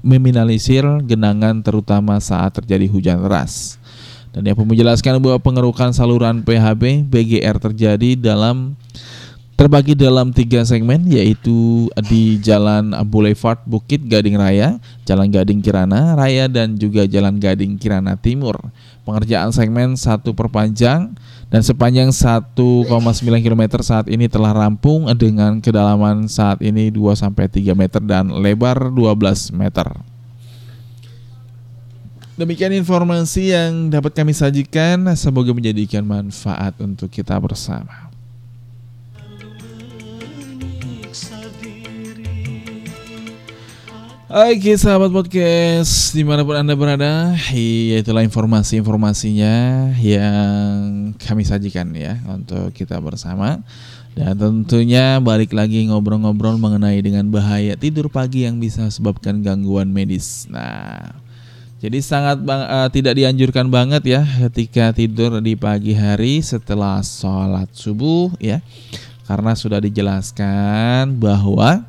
meminimalisir 0.02 0.82
genangan 1.06 1.62
terutama 1.62 2.18
saat 2.18 2.58
terjadi 2.58 2.90
hujan 2.90 3.22
deras. 3.22 3.78
Dan 4.32 4.44
dia 4.44 4.54
pun 4.54 4.68
menjelaskan 4.68 5.18
bahwa 5.18 5.40
pengerukan 5.40 5.90
saluran 5.90 6.44
PHB 6.44 7.08
BGR 7.08 7.56
terjadi 7.58 8.16
dalam 8.16 8.76
terbagi 9.58 9.98
dalam 9.98 10.30
tiga 10.30 10.62
segmen 10.62 11.02
yaitu 11.10 11.90
di 12.06 12.38
Jalan 12.38 12.94
Boulevard 13.10 13.58
Bukit 13.66 14.06
Gading 14.06 14.38
Raya, 14.38 14.78
Jalan 15.02 15.34
Gading 15.34 15.58
Kirana 15.58 16.14
Raya 16.14 16.46
dan 16.46 16.78
juga 16.78 17.10
Jalan 17.10 17.42
Gading 17.42 17.74
Kirana 17.74 18.14
Timur. 18.14 18.54
Pengerjaan 19.02 19.50
segmen 19.50 19.98
satu 19.98 20.30
perpanjang 20.30 21.10
dan 21.50 21.60
sepanjang 21.66 22.14
1,9 22.14 22.54
km 23.42 23.62
saat 23.82 24.06
ini 24.06 24.30
telah 24.30 24.54
rampung 24.54 25.10
dengan 25.18 25.58
kedalaman 25.58 26.30
saat 26.30 26.62
ini 26.62 26.94
2 26.94 27.18
sampai 27.18 27.50
3 27.50 27.74
meter 27.74 27.98
dan 28.06 28.30
lebar 28.30 28.94
12 28.94 29.58
meter. 29.58 29.90
Demikian 32.38 32.70
informasi 32.70 33.50
yang 33.50 33.90
dapat 33.90 34.14
kami 34.14 34.30
sajikan. 34.30 35.10
Semoga 35.18 35.50
menjadikan 35.50 36.06
manfaat 36.06 36.70
untuk 36.78 37.10
kita 37.10 37.34
bersama. 37.34 38.06
Oke 44.30 44.78
sahabat 44.78 45.10
podcast 45.10 46.14
di 46.14 46.20
mana 46.20 46.44
pun 46.44 46.52
anda 46.52 46.76
berada 46.76 47.32
Iya 47.48 48.04
itulah 48.04 48.20
informasi-informasinya 48.20 49.54
yang 49.96 51.16
kami 51.16 51.48
sajikan 51.48 51.88
ya 51.96 52.20
untuk 52.28 52.68
kita 52.76 53.00
bersama 53.00 53.64
Dan 54.12 54.36
tentunya 54.36 55.16
balik 55.16 55.56
lagi 55.56 55.88
ngobrol-ngobrol 55.88 56.60
mengenai 56.60 57.00
dengan 57.00 57.24
bahaya 57.32 57.72
tidur 57.72 58.12
pagi 58.12 58.44
yang 58.44 58.60
bisa 58.60 58.92
sebabkan 58.92 59.40
gangguan 59.40 59.88
medis 59.96 60.44
Nah 60.52 61.24
jadi 61.78 61.98
sangat 62.02 62.42
bang- 62.42 62.66
eh, 62.66 62.88
tidak 62.90 63.14
dianjurkan 63.14 63.70
banget 63.70 64.02
ya 64.02 64.22
ketika 64.50 64.90
tidur 64.90 65.38
di 65.38 65.54
pagi 65.54 65.94
hari 65.94 66.42
setelah 66.42 66.98
sholat 67.06 67.70
subuh 67.70 68.34
ya. 68.42 68.58
Karena 69.30 69.54
sudah 69.54 69.78
dijelaskan 69.78 71.14
bahwa 71.22 71.86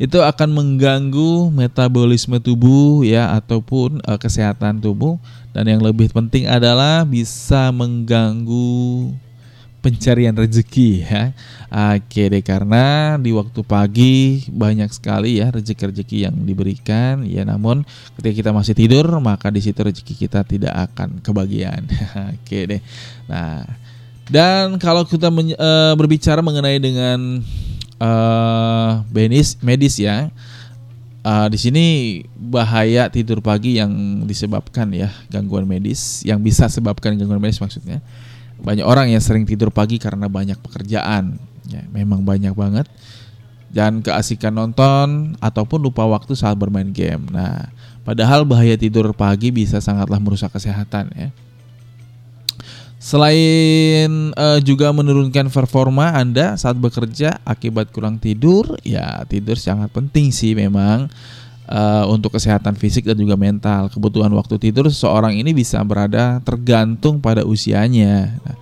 itu 0.00 0.18
akan 0.18 0.48
mengganggu 0.52 1.54
metabolisme 1.54 2.42
tubuh 2.42 3.06
ya 3.06 3.30
ataupun 3.38 4.02
eh, 4.02 4.18
kesehatan 4.18 4.82
tubuh. 4.82 5.22
Dan 5.54 5.70
yang 5.70 5.80
lebih 5.80 6.10
penting 6.10 6.50
adalah 6.50 7.06
bisa 7.06 7.70
mengganggu 7.70 9.08
pencarian 9.86 10.34
rezeki 10.34 11.06
ya. 11.06 11.30
Oke 11.70 12.26
deh 12.26 12.42
karena 12.42 13.14
di 13.22 13.30
waktu 13.30 13.62
pagi 13.62 14.42
banyak 14.50 14.90
sekali 14.90 15.38
ya 15.38 15.54
rezeki-rezeki 15.54 16.26
yang 16.26 16.34
diberikan 16.42 17.22
ya 17.22 17.46
namun 17.46 17.86
ketika 18.18 18.34
kita 18.34 18.50
masih 18.50 18.74
tidur 18.74 19.06
maka 19.22 19.54
di 19.54 19.62
situ 19.62 19.78
rezeki 19.78 20.26
kita 20.26 20.42
tidak 20.42 20.74
akan 20.90 21.22
kebagian. 21.22 21.86
Oke 22.34 22.66
deh. 22.66 22.82
Nah, 23.30 23.62
dan 24.26 24.74
kalau 24.82 25.06
kita 25.06 25.30
men- 25.30 25.54
eh, 25.54 25.94
berbicara 25.94 26.42
mengenai 26.42 26.82
dengan 26.82 27.46
eh 28.02 28.90
medis 29.14 29.54
medis 29.62 30.02
ya. 30.02 30.34
Eh, 31.26 31.46
di 31.50 31.58
sini 31.58 31.84
bahaya 32.34 33.10
tidur 33.10 33.42
pagi 33.42 33.78
yang 33.78 34.22
disebabkan 34.26 34.90
ya 34.94 35.10
gangguan 35.26 35.66
medis 35.66 36.22
yang 36.22 36.38
bisa 36.38 36.66
sebabkan 36.70 37.14
gangguan 37.18 37.42
medis 37.42 37.62
maksudnya. 37.62 38.02
Banyak 38.60 38.86
orang 38.86 39.12
yang 39.12 39.22
sering 39.22 39.44
tidur 39.44 39.68
pagi 39.68 40.00
karena 40.00 40.26
banyak 40.30 40.56
pekerjaan. 40.60 41.36
Ya, 41.66 41.82
memang 41.92 42.22
banyak 42.22 42.54
banget. 42.56 42.86
Dan 43.68 44.00
keasikan 44.00 44.56
nonton 44.56 45.36
ataupun 45.42 45.82
lupa 45.82 46.06
waktu 46.08 46.32
saat 46.32 46.56
bermain 46.56 46.88
game. 46.88 47.28
Nah, 47.28 47.68
padahal 48.06 48.46
bahaya 48.48 48.78
tidur 48.78 49.12
pagi 49.12 49.52
bisa 49.52 49.82
sangatlah 49.82 50.16
merusak 50.22 50.54
kesehatan 50.54 51.12
ya. 51.12 51.28
Selain 52.96 54.10
eh, 54.34 54.60
juga 54.64 54.90
menurunkan 54.90 55.52
performa 55.52 56.16
Anda 56.16 56.56
saat 56.56 56.74
bekerja 56.80 57.38
akibat 57.44 57.92
kurang 57.92 58.18
tidur, 58.18 58.80
ya 58.82 59.22
tidur 59.28 59.54
sangat 59.60 59.92
penting 59.92 60.32
sih 60.34 60.56
memang 60.56 61.06
eh, 61.66 62.04
untuk 62.08 62.34
kesehatan 62.38 62.78
fisik 62.78 63.06
dan 63.06 63.18
juga 63.18 63.34
mental. 63.34 63.90
Kebutuhan 63.90 64.30
waktu 64.34 64.58
tidur 64.58 64.86
seseorang 64.88 65.34
ini 65.36 65.52
bisa 65.52 65.82
berada 65.82 66.38
tergantung 66.42 67.18
pada 67.18 67.42
usianya 67.42 68.38
nah, 68.42 68.56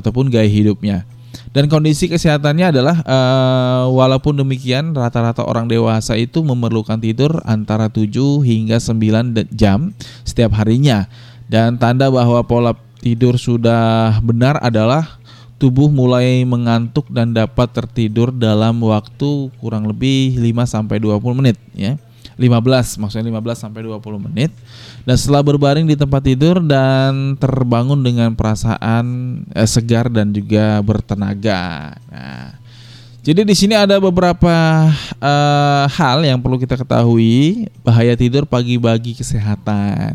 ataupun 0.00 0.32
gaya 0.32 0.48
hidupnya. 0.48 1.04
Dan 1.52 1.72
kondisi 1.72 2.08
kesehatannya 2.08 2.72
adalah 2.72 2.96
eh, 3.00 3.84
walaupun 3.92 4.36
demikian 4.40 4.92
rata-rata 4.92 5.44
orang 5.44 5.68
dewasa 5.68 6.16
itu 6.16 6.44
memerlukan 6.44 7.00
tidur 7.00 7.40
antara 7.44 7.88
7 7.88 8.08
hingga 8.44 8.76
9 8.80 9.36
de- 9.36 9.48
jam 9.52 9.92
setiap 10.24 10.56
harinya. 10.56 11.08
Dan 11.46 11.78
tanda 11.78 12.10
bahwa 12.10 12.42
pola 12.42 12.74
tidur 12.98 13.38
sudah 13.38 14.18
benar 14.18 14.58
adalah 14.58 15.22
tubuh 15.56 15.88
mulai 15.88 16.44
mengantuk 16.44 17.08
dan 17.08 17.32
dapat 17.32 17.72
tertidur 17.72 18.28
dalam 18.34 18.76
waktu 18.84 19.48
kurang 19.56 19.88
lebih 19.88 20.36
5 20.36 20.66
sampai 20.68 21.00
20 21.00 21.38
menit 21.38 21.56
ya. 21.72 21.96
15 22.36 23.00
maksudnya 23.00 23.26
15 23.32 23.64
sampai 23.64 23.80
20 23.84 24.26
menit. 24.28 24.52
Dan 25.08 25.16
setelah 25.16 25.40
berbaring 25.40 25.88
di 25.88 25.96
tempat 25.96 26.20
tidur 26.20 26.60
dan 26.60 27.34
terbangun 27.40 28.04
dengan 28.04 28.36
perasaan 28.36 29.04
eh, 29.56 29.68
segar 29.68 30.12
dan 30.12 30.30
juga 30.36 30.78
bertenaga. 30.84 31.96
Nah, 32.12 32.60
jadi 33.24 33.42
di 33.42 33.56
sini 33.58 33.74
ada 33.74 33.96
beberapa 33.98 34.54
eh, 35.18 35.84
hal 35.96 36.22
yang 36.22 36.38
perlu 36.38 36.60
kita 36.60 36.76
ketahui 36.76 37.66
bahaya 37.80 38.12
tidur 38.14 38.44
pagi 38.44 38.76
bagi 38.76 39.16
kesehatan. 39.16 40.14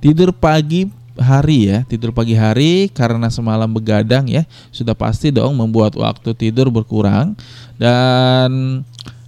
Tidur 0.00 0.32
pagi 0.32 0.88
hari 1.20 1.68
ya, 1.68 1.84
tidur 1.84 2.10
pagi 2.16 2.32
hari 2.32 2.88
karena 2.88 3.28
semalam 3.28 3.68
begadang 3.68 4.24
ya, 4.24 4.48
sudah 4.72 4.96
pasti 4.96 5.28
dong 5.28 5.52
membuat 5.52 5.92
waktu 5.92 6.32
tidur 6.32 6.72
berkurang 6.72 7.36
dan 7.76 8.80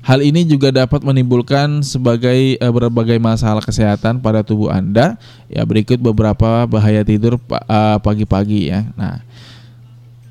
hal 0.02 0.20
ini 0.20 0.42
juga 0.44 0.74
dapat 0.74 1.00
menimbulkan 1.06 1.80
sebagai 1.86 2.58
eh, 2.58 2.72
berbagai 2.74 3.16
masalah 3.22 3.62
kesehatan 3.62 4.18
pada 4.18 4.42
tubuh 4.42 4.68
Anda. 4.68 5.16
Ya, 5.46 5.62
berikut 5.62 6.02
beberapa 6.02 6.66
bahaya 6.66 7.06
tidur 7.06 7.38
eh, 7.38 7.98
pagi-pagi 8.02 8.74
ya. 8.74 8.86
Nah, 8.98 9.22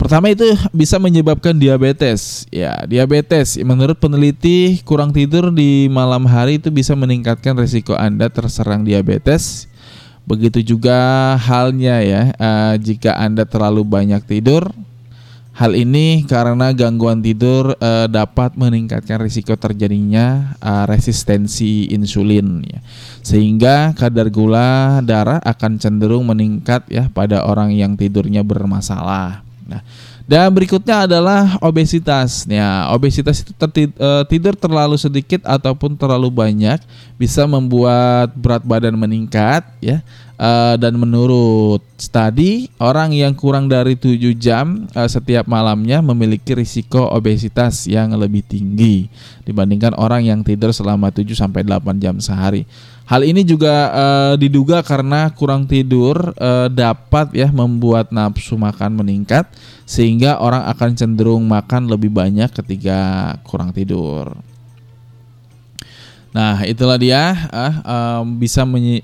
Pertama 0.02 0.34
itu 0.34 0.42
bisa 0.74 0.98
menyebabkan 0.98 1.54
diabetes. 1.54 2.50
Ya, 2.50 2.90
diabetes 2.90 3.54
menurut 3.62 4.02
peneliti 4.02 4.82
kurang 4.82 5.14
tidur 5.14 5.54
di 5.54 5.86
malam 5.94 6.26
hari 6.26 6.58
itu 6.58 6.74
bisa 6.74 6.98
meningkatkan 6.98 7.54
risiko 7.54 7.94
Anda 7.94 8.26
terserang 8.26 8.82
diabetes. 8.82 9.70
Begitu 10.26 10.74
juga 10.74 10.98
halnya 11.38 12.02
ya 12.02 12.34
eh, 12.34 12.74
jika 12.82 13.14
Anda 13.14 13.46
terlalu 13.46 13.86
banyak 13.86 14.26
tidur. 14.26 14.74
Hal 15.52 15.76
ini 15.76 16.24
karena 16.32 16.72
gangguan 16.72 17.20
tidur 17.20 17.76
eh, 17.76 18.08
dapat 18.08 18.56
meningkatkan 18.56 19.20
risiko 19.20 19.60
terjadinya 19.60 20.56
eh, 20.64 20.86
resistensi 20.88 21.92
insulin 21.92 22.64
ya. 22.64 22.80
Sehingga 23.20 23.92
kadar 23.92 24.32
gula 24.32 25.04
darah 25.04 25.44
akan 25.44 25.78
cenderung 25.78 26.32
meningkat 26.32 26.88
ya 26.88 27.12
pada 27.12 27.44
orang 27.44 27.76
yang 27.76 28.00
tidurnya 28.00 28.48
bermasalah. 28.48 29.44
Nah, 29.68 29.84
dan 30.32 30.48
berikutnya 30.56 31.04
adalah 31.04 31.60
obesitas. 31.60 32.48
Ya, 32.48 32.88
obesitas 32.96 33.44
itu 33.44 33.52
eh, 33.52 34.24
tidur 34.32 34.56
terlalu 34.56 34.96
sedikit 34.96 35.44
ataupun 35.44 36.00
terlalu 36.00 36.32
banyak 36.32 36.80
bisa 37.20 37.44
membuat 37.44 38.32
berat 38.40 38.64
badan 38.64 38.96
meningkat 38.96 39.68
ya. 39.84 40.00
Eh, 40.40 40.76
dan 40.80 40.96
menurut 40.96 41.84
studi, 42.00 42.72
orang 42.80 43.12
yang 43.12 43.36
kurang 43.36 43.68
dari 43.68 44.00
7 44.00 44.32
jam 44.40 44.88
eh, 44.96 45.10
setiap 45.12 45.52
malamnya 45.52 46.00
memiliki 46.00 46.56
risiko 46.56 47.12
obesitas 47.12 47.84
yang 47.92 48.16
lebih 48.16 48.48
tinggi 48.48 49.12
dibandingkan 49.44 50.00
orang 50.00 50.24
yang 50.24 50.48
tidur 50.48 50.72
selama 50.72 51.12
7 51.12 51.28
sampai 51.36 51.68
8 51.68 52.00
jam 52.00 52.16
sehari. 52.24 52.64
Hal 53.06 53.28
ini 53.28 53.44
juga 53.44 53.92
eh, 53.92 54.34
diduga 54.40 54.80
karena 54.80 55.28
kurang 55.36 55.68
tidur 55.68 56.32
eh, 56.38 56.68
dapat 56.72 57.36
ya 57.36 57.52
membuat 57.52 58.08
nafsu 58.14 58.56
makan 58.56 59.04
meningkat 59.04 59.52
sehingga 59.84 60.40
orang 60.40 60.64
akan 60.72 60.96
cenderung 60.96 61.44
makan 61.44 61.92
lebih 61.92 62.08
banyak 62.08 62.48
ketika 62.56 63.36
kurang 63.44 63.76
tidur. 63.76 64.32
Nah, 66.32 66.64
itulah 66.64 66.96
dia 66.96 67.36
ah, 67.52 67.76
em, 68.24 68.40
bisa 68.40 68.64
menyi- 68.64 69.04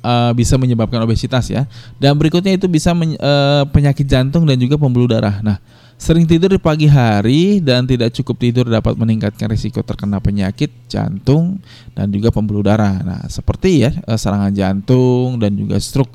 eh, 0.00 0.32
bisa 0.32 0.56
menyebabkan 0.56 1.04
obesitas 1.04 1.44
ya. 1.52 1.68
Dan 2.00 2.16
berikutnya 2.16 2.56
itu 2.56 2.64
bisa 2.64 2.96
men- 2.96 3.20
eh, 3.20 3.62
penyakit 3.68 4.08
jantung 4.08 4.48
dan 4.48 4.56
juga 4.56 4.80
pembuluh 4.80 5.12
darah. 5.12 5.44
Nah, 5.44 5.60
sering 6.02 6.26
tidur 6.26 6.50
di 6.50 6.58
pagi 6.58 6.90
hari 6.90 7.62
dan 7.62 7.86
tidak 7.86 8.10
cukup 8.10 8.34
tidur 8.42 8.66
dapat 8.66 8.98
meningkatkan 8.98 9.46
risiko 9.46 9.86
terkena 9.86 10.18
penyakit 10.18 10.74
jantung 10.90 11.62
dan 11.94 12.10
juga 12.10 12.34
pembuluh 12.34 12.66
darah. 12.66 12.98
Nah, 13.06 13.22
seperti 13.30 13.86
ya 13.86 13.94
eh, 13.94 14.18
serangan 14.18 14.50
jantung 14.50 15.38
dan 15.38 15.54
juga 15.54 15.78
stroke. 15.78 16.10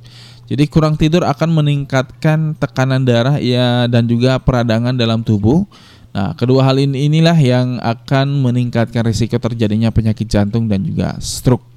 Jadi 0.52 0.68
kurang 0.68 1.00
tidur 1.00 1.24
akan 1.24 1.64
meningkatkan 1.64 2.60
tekanan 2.60 3.08
darah 3.08 3.40
ya 3.40 3.88
dan 3.88 4.04
juga 4.12 4.36
peradangan 4.44 4.92
dalam 4.92 5.24
tubuh. 5.24 5.64
Nah, 6.12 6.36
kedua 6.36 6.68
hal 6.68 6.84
ini 6.84 7.08
inilah 7.08 7.40
yang 7.40 7.80
akan 7.80 8.44
meningkatkan 8.44 9.08
risiko 9.08 9.40
terjadinya 9.40 9.88
penyakit 9.88 10.28
jantung 10.28 10.68
dan 10.68 10.84
juga 10.84 11.16
stroke 11.24 11.77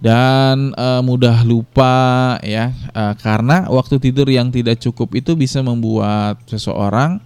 dan 0.00 0.72
eh, 0.72 1.02
mudah 1.04 1.44
lupa 1.44 2.36
ya 2.40 2.72
eh, 2.72 3.14
karena 3.20 3.68
waktu 3.68 4.00
tidur 4.00 4.26
yang 4.32 4.48
tidak 4.48 4.80
cukup 4.80 5.12
itu 5.12 5.36
bisa 5.36 5.60
membuat 5.60 6.40
seseorang 6.48 7.20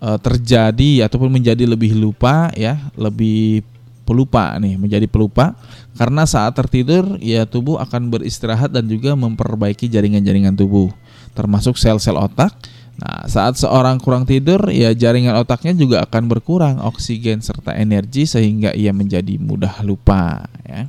eh, 0.00 0.18
terjadi 0.18 1.06
ataupun 1.06 1.28
menjadi 1.28 1.68
lebih 1.68 1.92
lupa 1.94 2.48
ya 2.56 2.80
lebih 2.96 3.60
pelupa 4.08 4.56
nih 4.60 4.76
menjadi 4.80 5.08
pelupa 5.08 5.56
karena 5.96 6.24
saat 6.24 6.56
tertidur 6.56 7.20
ya 7.20 7.44
tubuh 7.48 7.80
akan 7.80 8.12
beristirahat 8.12 8.72
dan 8.72 8.88
juga 8.88 9.12
memperbaiki 9.16 9.88
jaringan-jaringan 9.88 10.56
tubuh 10.56 10.92
termasuk 11.36 11.76
sel-sel 11.76 12.16
otak 12.16 12.52
Nah, 12.94 13.26
saat 13.26 13.58
seorang 13.58 13.98
kurang 13.98 14.22
tidur, 14.22 14.70
ya 14.70 14.94
jaringan 14.94 15.34
otaknya 15.34 15.74
juga 15.74 16.06
akan 16.06 16.30
berkurang 16.30 16.78
oksigen 16.78 17.42
serta 17.42 17.74
energi 17.74 18.22
sehingga 18.22 18.70
ia 18.70 18.94
menjadi 18.94 19.34
mudah 19.42 19.82
lupa 19.82 20.46
ya. 20.62 20.86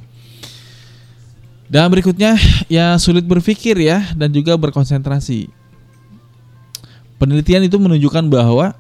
Dan 1.76 1.92
berikutnya 1.92 2.40
ya 2.72 2.96
sulit 2.96 3.28
berpikir 3.28 3.76
ya 3.76 4.16
dan 4.16 4.32
juga 4.32 4.56
berkonsentrasi. 4.56 5.52
Penelitian 7.20 7.68
itu 7.68 7.76
menunjukkan 7.76 8.32
bahwa 8.32 8.72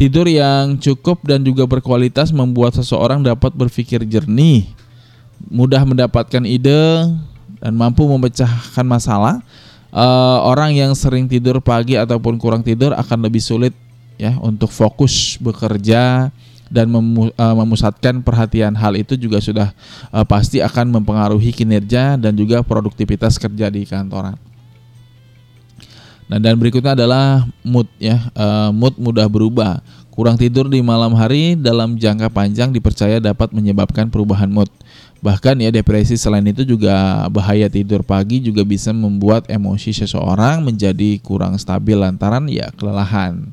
tidur 0.00 0.24
yang 0.24 0.80
cukup 0.80 1.20
dan 1.28 1.44
juga 1.44 1.68
berkualitas 1.68 2.32
membuat 2.32 2.72
seseorang 2.72 3.20
dapat 3.20 3.52
berpikir 3.52 4.00
jernih, 4.08 4.64
mudah 5.52 5.84
mendapatkan 5.84 6.40
ide 6.48 7.04
dan 7.60 7.72
mampu 7.76 8.08
memecahkan 8.08 8.88
masalah. 8.88 9.44
Eh, 9.92 10.38
orang 10.40 10.72
yang 10.72 10.96
sering 10.96 11.28
tidur 11.28 11.60
pagi 11.60 12.00
ataupun 12.00 12.40
kurang 12.40 12.64
tidur 12.64 12.96
akan 12.96 13.28
lebih 13.28 13.44
sulit 13.44 13.76
ya 14.16 14.40
untuk 14.40 14.72
fokus 14.72 15.36
bekerja 15.36 16.32
dan 16.68 16.90
eh, 16.90 17.54
memusatkan 17.54 18.20
perhatian. 18.22 18.74
Hal 18.74 18.98
itu 18.98 19.14
juga 19.14 19.38
sudah 19.38 19.70
eh, 20.10 20.26
pasti 20.26 20.58
akan 20.62 21.00
mempengaruhi 21.00 21.54
kinerja 21.54 22.18
dan 22.18 22.32
juga 22.34 22.62
produktivitas 22.66 23.38
kerja 23.38 23.70
di 23.70 23.86
kantoran. 23.86 24.36
Nah, 26.26 26.42
dan 26.42 26.58
berikutnya 26.58 26.98
adalah 26.98 27.46
mood 27.62 27.86
ya. 28.02 28.18
Eh, 28.34 28.70
mood 28.74 28.98
mudah 28.98 29.30
berubah. 29.30 29.78
Kurang 30.16 30.40
tidur 30.40 30.64
di 30.72 30.80
malam 30.80 31.12
hari 31.12 31.60
dalam 31.60 32.00
jangka 32.00 32.32
panjang 32.32 32.72
dipercaya 32.72 33.20
dapat 33.20 33.52
menyebabkan 33.52 34.08
perubahan 34.08 34.48
mood. 34.48 34.72
Bahkan 35.20 35.60
ya 35.60 35.68
depresi 35.68 36.16
selain 36.16 36.44
itu 36.48 36.64
juga 36.64 37.24
bahaya 37.28 37.68
tidur 37.68 38.00
pagi 38.00 38.40
juga 38.40 38.64
bisa 38.64 38.96
membuat 38.96 39.44
emosi 39.48 39.92
seseorang 39.92 40.64
menjadi 40.64 41.20
kurang 41.20 41.60
stabil 41.60 42.00
lantaran 42.00 42.48
ya 42.48 42.72
kelelahan. 42.76 43.52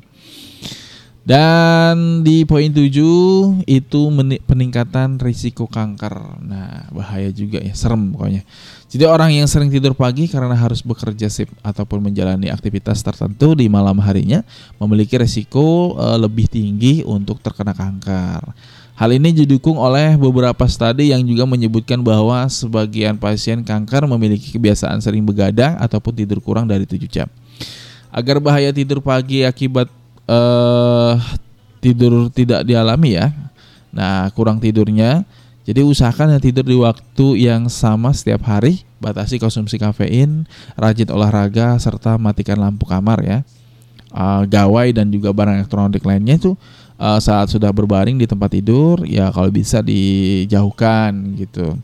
Dan 1.24 2.20
di 2.20 2.44
poin 2.44 2.68
7 2.68 3.64
itu 3.64 4.00
peningkatan 4.44 5.16
risiko 5.16 5.64
kanker. 5.64 6.44
Nah, 6.44 6.92
bahaya 6.92 7.32
juga 7.32 7.64
ya, 7.64 7.72
serem 7.72 8.12
pokoknya. 8.12 8.44
Jadi 8.92 9.04
orang 9.08 9.32
yang 9.32 9.48
sering 9.48 9.72
tidur 9.72 9.96
pagi 9.96 10.28
karena 10.28 10.52
harus 10.52 10.84
bekerja 10.84 11.32
sip 11.32 11.48
ataupun 11.64 12.04
menjalani 12.04 12.52
aktivitas 12.52 13.00
tertentu 13.00 13.56
di 13.56 13.72
malam 13.72 13.96
harinya 14.04 14.44
memiliki 14.76 15.16
risiko 15.16 15.96
eh, 15.96 16.20
lebih 16.20 16.44
tinggi 16.44 17.00
untuk 17.08 17.40
terkena 17.40 17.72
kanker. 17.72 18.44
Hal 18.94 19.10
ini 19.10 19.32
didukung 19.32 19.80
oleh 19.80 20.14
beberapa 20.20 20.68
studi 20.68 21.10
yang 21.10 21.24
juga 21.24 21.48
menyebutkan 21.48 22.04
bahwa 22.04 22.46
sebagian 22.46 23.18
pasien 23.18 23.64
kanker 23.64 24.06
memiliki 24.06 24.54
kebiasaan 24.54 25.00
sering 25.00 25.24
begadang 25.24 25.74
ataupun 25.80 26.14
tidur 26.14 26.38
kurang 26.38 26.68
dari 26.68 26.84
7 26.84 27.00
jam. 27.08 27.26
Agar 28.14 28.38
bahaya 28.38 28.70
tidur 28.70 29.02
pagi 29.02 29.42
akibat 29.42 29.90
eh 30.24 31.14
tidur 31.84 32.32
tidak 32.32 32.64
dialami 32.64 33.20
ya. 33.20 33.28
Nah, 33.92 34.32
kurang 34.32 34.58
tidurnya. 34.58 35.22
Jadi 35.64 35.80
usahakan 35.80 36.36
ya 36.36 36.40
tidur 36.40 36.64
di 36.64 36.76
waktu 36.76 37.48
yang 37.48 37.72
sama 37.72 38.12
setiap 38.12 38.44
hari, 38.44 38.84
batasi 39.00 39.40
konsumsi 39.40 39.80
kafein, 39.80 40.44
rajin 40.76 41.08
olahraga 41.08 41.72
serta 41.80 42.20
matikan 42.20 42.60
lampu 42.60 42.84
kamar 42.84 43.24
ya. 43.24 43.38
Eh, 44.14 44.42
gawai 44.46 44.94
dan 44.94 45.10
juga 45.10 45.34
barang 45.34 45.58
elektronik 45.58 46.04
lainnya 46.06 46.38
itu 46.38 46.54
eh, 47.00 47.18
saat 47.18 47.50
sudah 47.50 47.74
berbaring 47.74 48.14
di 48.14 48.30
tempat 48.30 48.54
tidur 48.54 49.02
ya 49.08 49.32
kalau 49.34 49.48
bisa 49.50 49.82
dijauhkan 49.82 51.34
gitu. 51.34 51.74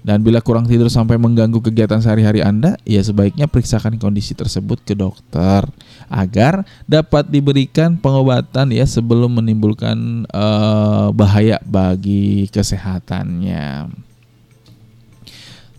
Dan 0.00 0.24
bila 0.24 0.40
kurang 0.40 0.64
tidur 0.64 0.88
sampai 0.88 1.20
mengganggu 1.20 1.60
kegiatan 1.60 2.00
sehari-hari 2.00 2.40
Anda, 2.40 2.80
ya 2.88 3.02
sebaiknya 3.04 3.44
periksakan 3.44 4.00
kondisi 4.00 4.32
tersebut 4.32 4.80
ke 4.80 4.96
dokter 4.96 5.68
agar 6.08 6.64
dapat 6.88 7.28
diberikan 7.28 8.00
pengobatan 8.00 8.72
ya 8.72 8.88
sebelum 8.88 9.36
menimbulkan 9.42 10.24
eh, 10.24 11.08
bahaya 11.12 11.60
bagi 11.66 12.48
kesehatannya. 12.48 13.90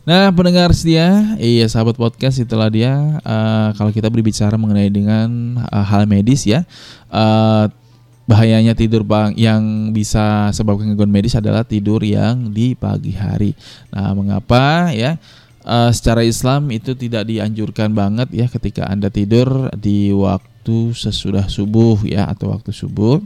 Nah, 0.09 0.33
pendengar 0.33 0.73
setia, 0.73 1.37
iya 1.37 1.69
sahabat 1.69 1.93
podcast 1.93 2.41
itulah 2.41 2.65
dia. 2.69 3.21
eh, 3.21 3.69
kalau 3.77 3.93
kita 3.93 4.09
berbicara 4.09 4.57
mengenai 4.57 4.89
dengan 4.89 5.61
eh, 5.61 5.85
hal 5.85 6.05
medis 6.09 6.45
ya, 6.49 6.65
eh, 7.13 7.65
bahayanya 8.29 8.77
tidur 8.77 9.01
bang 9.01 9.33
yang 9.33 9.89
bisa 9.89 10.53
sebabkan 10.53 10.93
gangguan 10.93 11.09
medis 11.09 11.33
adalah 11.33 11.65
tidur 11.65 12.05
yang 12.05 12.53
di 12.53 12.77
pagi 12.77 13.17
hari. 13.17 13.57
Nah, 13.89 14.13
mengapa 14.13 14.93
ya? 14.93 15.17
Eh, 15.65 15.91
secara 15.91 16.21
Islam 16.21 16.69
itu 16.69 16.93
tidak 16.93 17.25
dianjurkan 17.25 17.89
banget 17.97 18.29
ya 18.29 18.45
ketika 18.45 18.85
Anda 18.85 19.09
tidur 19.09 19.73
di 19.73 20.13
waktu 20.13 20.93
sesudah 20.93 21.49
subuh 21.49 22.05
ya 22.05 22.29
atau 22.29 22.53
waktu 22.53 22.69
subuh. 22.69 23.17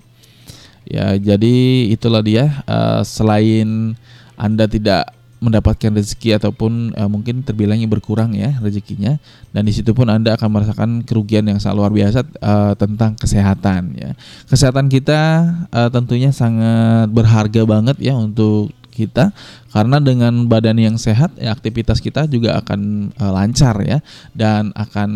Ya, 0.87 1.15
jadi 1.19 1.87
itulah 1.91 2.23
dia 2.23 2.63
eh, 2.63 3.01
selain 3.03 3.99
Anda 4.39 4.71
tidak 4.71 5.11
mendapatkan 5.43 5.91
rezeki 5.91 6.39
ataupun 6.39 6.95
eh, 6.95 7.09
mungkin 7.11 7.43
terbilangnya 7.43 7.91
berkurang 7.91 8.31
ya 8.31 8.55
rezekinya. 8.63 9.19
Dan 9.51 9.67
di 9.67 9.75
situ 9.75 9.91
pun 9.91 10.07
Anda 10.07 10.39
akan 10.39 10.49
merasakan 10.49 10.89
kerugian 11.03 11.43
yang 11.45 11.59
sangat 11.59 11.83
luar 11.83 11.91
biasa 11.91 12.23
eh, 12.23 12.73
tentang 12.79 13.19
kesehatan 13.19 13.81
ya. 13.99 14.11
Kesehatan 14.47 14.87
kita 14.87 15.21
eh, 15.67 15.89
tentunya 15.91 16.31
sangat 16.31 17.11
berharga 17.11 17.67
banget 17.67 17.99
ya 17.99 18.15
untuk 18.15 18.71
kita. 18.93 19.33
Karena 19.73 19.97
dengan 19.97 20.45
badan 20.45 20.77
yang 20.77 20.95
sehat 21.01 21.33
ya, 21.41 21.49
aktivitas 21.49 21.97
kita 21.97 22.29
juga 22.29 22.61
akan 22.61 23.11
eh, 23.11 23.31
lancar 23.33 23.75
ya. 23.81 23.99
Dan 24.31 24.71
akan 24.77 25.09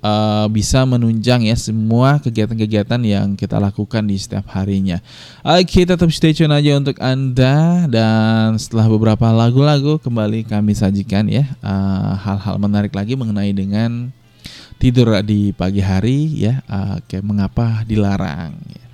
eh, 0.00 0.46
bisa 0.50 0.84
menunjang 0.84 1.46
ya 1.46 1.56
semua 1.56 2.18
kegiatan-kegiatan 2.20 3.00
yang 3.04 3.38
kita 3.38 3.56
lakukan 3.56 4.04
di 4.04 4.16
setiap 4.16 4.48
harinya. 4.52 4.98
Oke, 5.44 5.86
tetap 5.86 6.08
stay 6.12 6.34
tune 6.34 6.52
aja 6.52 6.76
untuk 6.76 6.98
Anda 7.00 7.86
dan 7.86 8.58
setelah 8.58 8.88
beberapa 8.90 9.30
lagu-lagu 9.30 10.00
kembali 10.00 10.44
kami 10.48 10.72
sajikan 10.76 11.30
ya 11.30 11.44
eh, 11.60 12.12
hal-hal 12.20 12.56
menarik 12.58 12.92
lagi 12.92 13.16
mengenai 13.16 13.54
dengan 13.54 14.10
tidur 14.80 15.12
di 15.20 15.52
pagi 15.52 15.84
hari 15.84 16.48
ya. 16.48 16.64
eh, 16.64 17.00
Oke, 17.00 17.20
mengapa 17.20 17.84
dilarang? 17.86 18.56
ya. 18.66 18.89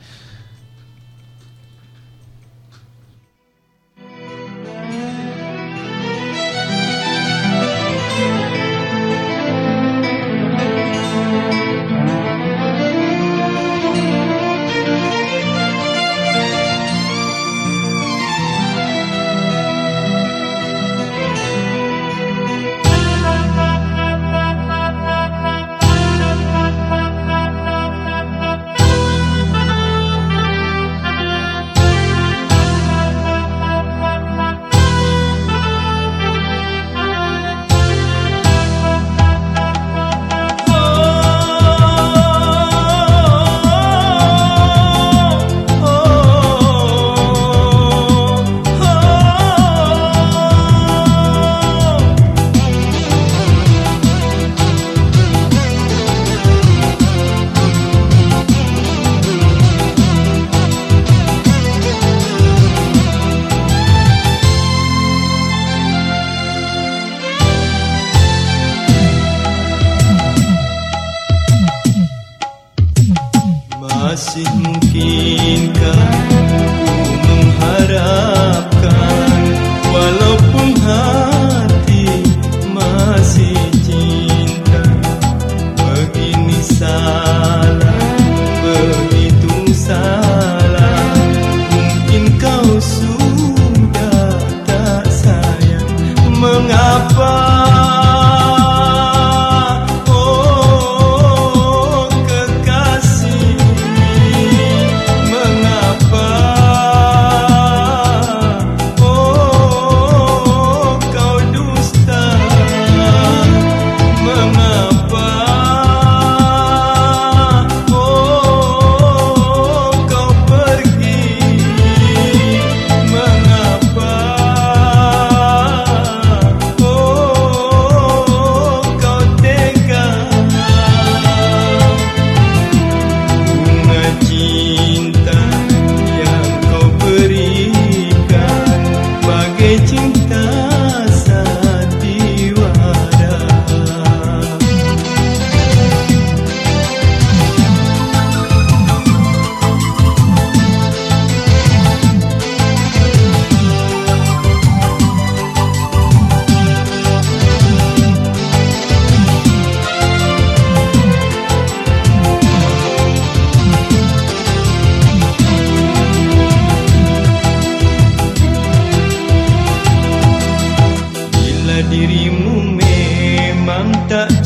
yang 173.77 173.93
tak 174.09 174.45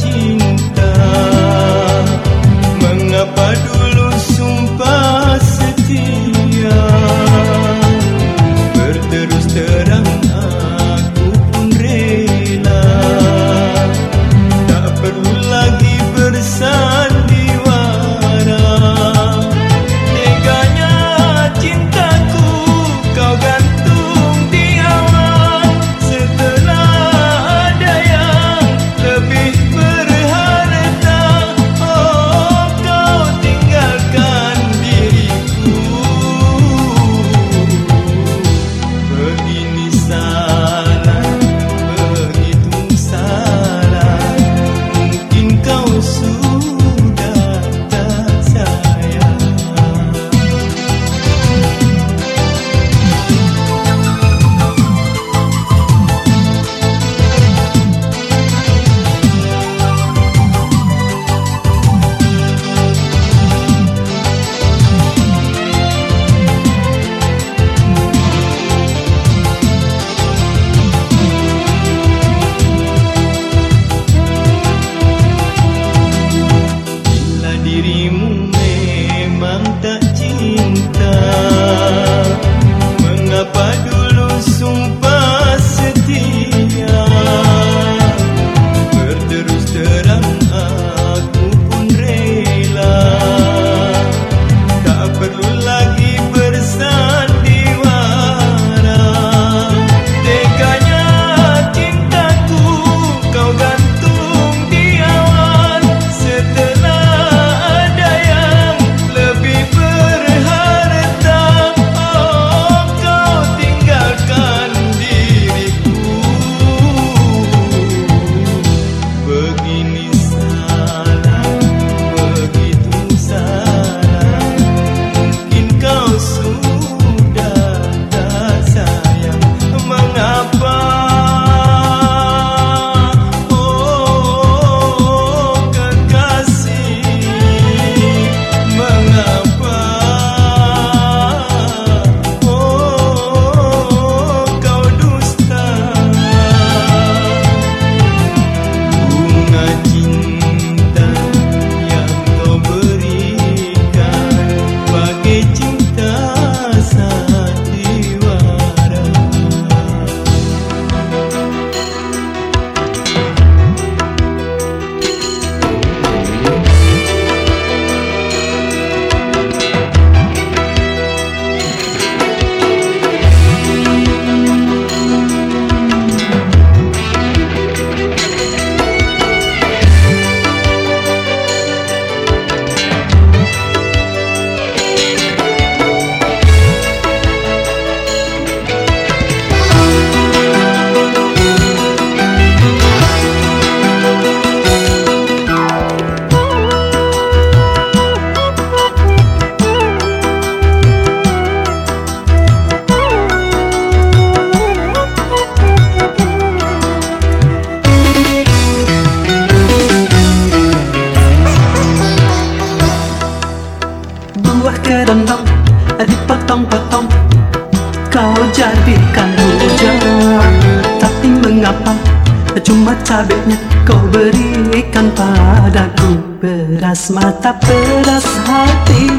berikan 224.81 225.12
padaku 225.12 226.41
Beras 226.41 227.12
mata 227.12 227.53
beras 227.61 228.24
hati 228.49 229.12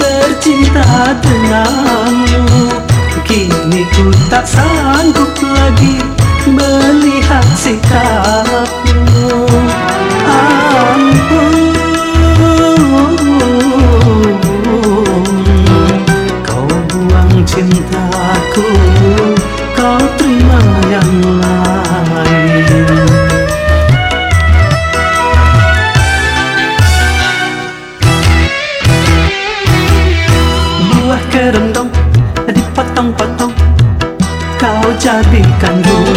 bercinta 0.00 1.12
denganmu. 1.20 2.80
Kini 3.28 3.84
ku 3.92 4.08
tak 4.32 4.48
sanggup 4.48 5.36
lagi 5.36 6.00
melihat 6.48 7.44
sikapmu 7.60 9.51
tabekando 35.12 36.11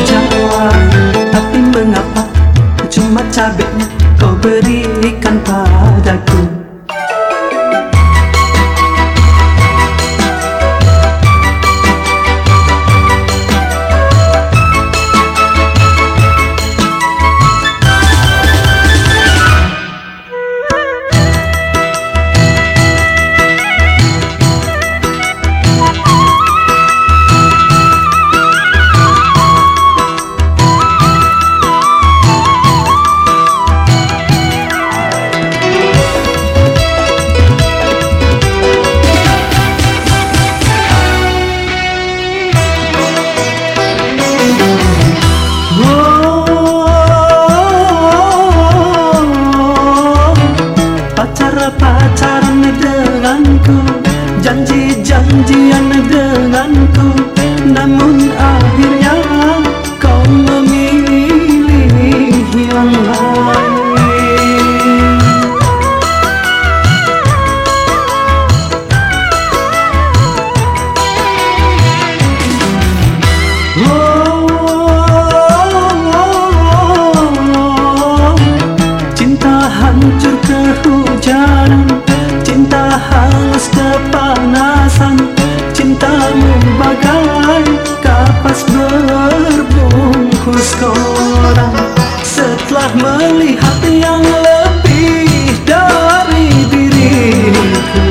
yang 94.05 94.21
lebih 94.21 95.49
dari 95.65 96.47
diriku 96.69 98.05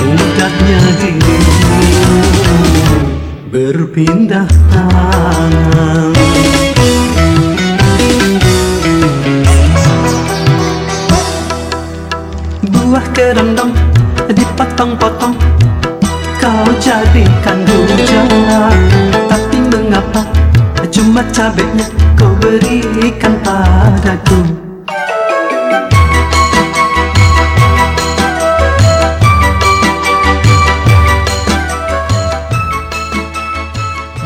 Mudahnya 0.00 0.80
dirimu 0.96 1.80
berpindah 3.52 4.48
tangan. 4.72 6.12
Buah 12.64 13.06
kerendam 13.12 13.70
dipotong-potong 14.32 15.36
Kau 16.40 16.68
jadikan 16.80 17.64
hujan 17.64 18.28
Tapi 19.28 19.58
mengapa 19.68 20.22
cuma 20.94 21.26
cabenya 21.34 21.90
kau 22.14 22.30
berikan 22.38 23.34
padaku 23.42 24.63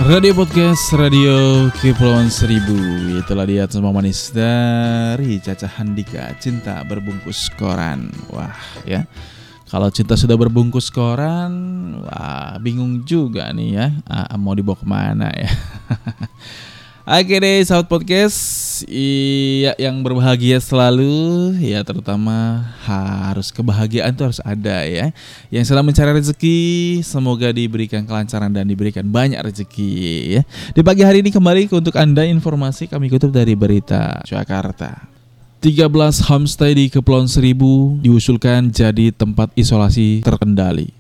Radio 0.08 0.32
Podcast 0.32 0.88
Radio 0.96 1.68
Kepulauan 1.84 2.32
Seribu. 2.32 2.72
Itulah 3.20 3.44
dia 3.44 3.68
semua 3.68 3.92
manis 3.92 4.32
dari 4.32 5.36
Caca 5.36 5.68
Handika 5.68 6.32
Cinta 6.40 6.80
berbungkus 6.80 7.52
koran. 7.60 8.08
Wah 8.32 8.56
ya. 8.88 9.04
Kalau 9.68 9.92
cinta 9.92 10.16
sudah 10.16 10.32
berbungkus 10.32 10.88
koran 10.88 11.52
Wah 12.00 12.56
bingung 12.56 13.04
juga 13.04 13.52
nih 13.52 13.68
ya. 13.76 13.86
Ah, 14.08 14.32
Mau 14.40 14.56
dibawa 14.56 14.80
ke 14.80 14.88
mana 14.88 15.28
ya? 15.28 15.52
Oke 17.20 17.36
deh 17.36 17.60
sahabat 17.68 17.92
podcast 17.92 18.40
Iya 18.86 19.78
yang 19.80 20.02
berbahagia 20.02 20.60
selalu. 20.60 21.56
Ya 21.62 21.80
terutama 21.86 22.66
harus 22.84 23.54
kebahagiaan 23.54 24.12
itu 24.12 24.22
harus 24.26 24.42
ada 24.42 24.84
ya. 24.84 25.14
Yang 25.48 25.72
sedang 25.72 25.86
mencari 25.86 26.12
rezeki 26.12 26.58
Semoga 27.06 27.54
diberikan 27.54 28.04
kelancaran 28.04 28.52
dan 28.52 28.66
diberikan 28.68 29.06
banyak 29.06 29.40
rezeki 29.40 29.92
ya. 30.38 30.42
Di 30.74 30.82
pagi 30.84 31.06
hari 31.06 31.22
ini 31.22 31.30
kembali 31.30 31.70
untuk 31.70 31.94
anda 31.94 32.26
informasi 32.26 32.90
kami 32.90 33.08
kutip 33.08 33.30
dari 33.30 33.54
berita 33.54 34.20
Jakarta. 34.26 35.08
13 35.58 35.90
homestay 36.30 36.70
di 36.74 36.86
Kepulauan 36.86 37.26
Seribu 37.26 37.98
diusulkan 37.98 38.70
jadi 38.70 39.10
tempat 39.10 39.50
isolasi 39.58 40.22
terkendali 40.22 40.97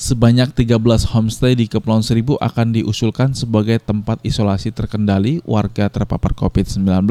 Sebanyak 0.00 0.56
13 0.56 0.80
homestay 1.12 1.52
di 1.52 1.68
Kepulauan 1.68 2.00
Seribu 2.00 2.40
akan 2.40 2.72
diusulkan 2.72 3.36
sebagai 3.36 3.76
tempat 3.84 4.16
isolasi 4.24 4.72
terkendali 4.72 5.44
warga 5.44 5.92
terpapar 5.92 6.32
COVID-19 6.32 7.04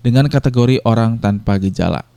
dengan 0.00 0.24
kategori 0.32 0.80
orang 0.88 1.20
tanpa 1.20 1.60
gejala. 1.60 2.15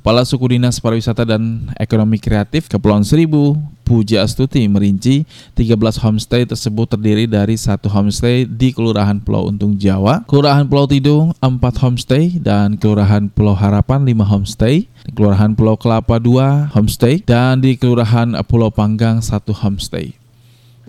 Kepala 0.00 0.24
Suku 0.24 0.56
Dinas 0.56 0.80
Pariwisata 0.80 1.28
dan 1.28 1.68
Ekonomi 1.76 2.16
Kreatif 2.16 2.72
Kepulauan 2.72 3.04
Seribu, 3.04 3.52
Puji 3.84 4.16
Astuti 4.16 4.64
merinci 4.64 5.28
13 5.60 5.76
homestay 5.76 6.48
tersebut 6.48 6.88
terdiri 6.96 7.28
dari 7.28 7.52
satu 7.60 7.92
homestay 7.92 8.48
di 8.48 8.72
Kelurahan 8.72 9.20
Pulau 9.20 9.52
Untung 9.52 9.76
Jawa, 9.76 10.24
Kelurahan 10.24 10.64
Pulau 10.64 10.88
Tidung 10.88 11.36
4 11.44 11.60
homestay, 11.84 12.32
dan 12.40 12.80
Kelurahan 12.80 13.28
Pulau 13.28 13.52
Harapan 13.52 14.00
5 14.08 14.24
homestay, 14.24 14.88
Kelurahan 15.12 15.52
Pulau 15.52 15.76
Kelapa 15.76 16.16
2 16.16 16.72
homestay, 16.72 17.20
dan 17.20 17.60
di 17.60 17.76
Kelurahan 17.76 18.40
Pulau 18.48 18.72
Panggang 18.72 19.20
1 19.20 19.28
homestay. 19.52 20.16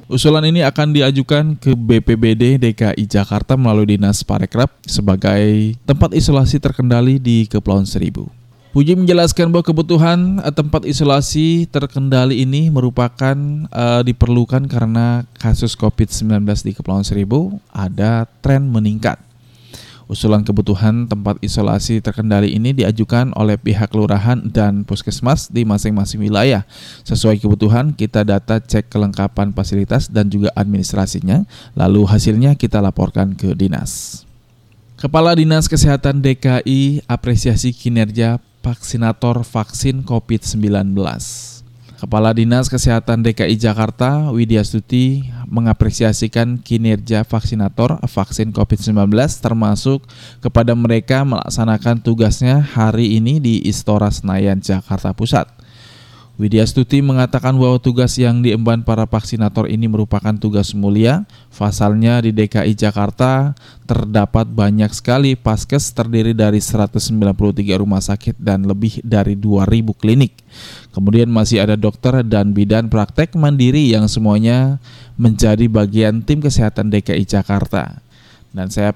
Usulan 0.07 0.47
ini 0.47 0.64
akan 0.64 0.95
diajukan 0.95 1.59
ke 1.59 1.76
BPBD 1.76 2.64
DKI 2.64 3.03
Jakarta 3.12 3.59
melalui 3.59 3.99
Dinas 3.99 4.24
Parekraf 4.24 4.72
sebagai 4.88 5.76
tempat 5.84 6.16
isolasi 6.16 6.64
terkendali 6.64 7.20
di 7.20 7.43
Kepulauan 7.43 7.84
Seribu. 7.84 8.39
Puji 8.72 8.95
menjelaskan 8.95 9.51
bahwa 9.51 9.67
kebutuhan 9.67 10.39
eh, 10.39 10.53
tempat 10.55 10.88
isolasi 10.88 11.67
terkendali 11.67 12.39
ini 12.39 12.72
merupakan 12.72 13.36
eh, 13.67 14.01
diperlukan 14.07 14.63
karena 14.72 15.28
kasus 15.36 15.76
COVID-19 15.76 16.47
di 16.63 16.72
Kepulauan 16.72 17.03
Seribu 17.03 17.59
ada 17.76 18.24
tren 18.39 18.72
meningkat. 18.72 19.19
Usulan 20.07 20.47
kebutuhan 20.47 21.03
tempat 21.03 21.43
isolasi 21.43 21.99
terkendali 21.99 22.55
ini 22.55 22.72
diajukan 22.72 23.36
oleh 23.36 23.59
pihak 23.59 23.91
kelurahan 23.91 24.39
dan 24.39 24.88
puskesmas 24.88 25.51
di 25.51 25.67
masing-masing 25.67 26.24
wilayah. 26.24 26.63
Sesuai 27.03 27.43
kebutuhan, 27.43 27.91
kita 27.91 28.24
data 28.24 28.59
cek 28.59 28.88
kelengkapan 28.88 29.51
fasilitas 29.51 30.07
dan 30.07 30.32
juga 30.32 30.51
administrasinya, 30.55 31.43
lalu 31.76 32.07
hasilnya 32.07 32.55
kita 32.55 32.80
laporkan 32.80 33.36
ke 33.36 33.51
dinas. 33.51 34.24
Kepala 34.99 35.32
Dinas 35.32 35.72
Kesehatan 35.72 36.19
DKI 36.19 37.07
apresiasi 37.07 37.72
kinerja 37.72 38.38
vaksinator 38.62 39.41
vaksin 39.41 40.05
COVID-19. 40.05 40.93
Kepala 42.01 42.34
Dinas 42.34 42.66
Kesehatan 42.66 43.22
DKI 43.22 43.62
Jakarta, 43.62 44.34
Widya 44.34 44.66
Stuti, 44.66 45.22
mengapresiasikan 45.45 46.57
kinerja 46.57 47.22
vaksinator 47.22 48.01
vaksin 48.01 48.49
COVID-19 48.49 49.14
termasuk 49.38 50.01
kepada 50.41 50.74
mereka 50.74 51.22
melaksanakan 51.22 52.01
tugasnya 52.01 52.57
hari 52.57 53.22
ini 53.22 53.38
di 53.38 53.62
Istora 53.70 54.09
Senayan, 54.09 54.66
Jakarta 54.66 55.14
Pusat. 55.14 55.61
Widya 56.41 56.65
Stuti 56.65 57.05
mengatakan 57.05 57.53
bahwa 57.53 57.77
tugas 57.77 58.17
yang 58.17 58.41
diemban 58.41 58.81
para 58.81 59.05
vaksinator 59.05 59.69
ini 59.69 59.85
merupakan 59.85 60.33
tugas 60.33 60.73
mulia. 60.73 61.29
Pasalnya 61.53 62.17
di 62.17 62.33
DKI 62.33 62.73
Jakarta 62.73 63.53
terdapat 63.85 64.49
banyak 64.49 64.89
sekali 64.89 65.37
paskes 65.37 65.93
terdiri 65.93 66.33
dari 66.33 66.57
193 66.57 67.77
rumah 67.77 68.01
sakit 68.01 68.41
dan 68.41 68.65
lebih 68.65 69.05
dari 69.05 69.37
2000 69.37 69.93
klinik. 69.93 70.33
Kemudian 70.89 71.29
masih 71.29 71.61
ada 71.61 71.77
dokter 71.77 72.25
dan 72.25 72.57
bidan 72.57 72.89
praktek 72.89 73.37
mandiri 73.37 73.93
yang 73.93 74.09
semuanya 74.09 74.81
menjadi 75.21 75.69
bagian 75.69 76.25
tim 76.25 76.41
kesehatan 76.41 76.89
DKI 76.89 77.21
Jakarta. 77.21 78.01
Dan 78.52 78.68
saya 78.68 78.91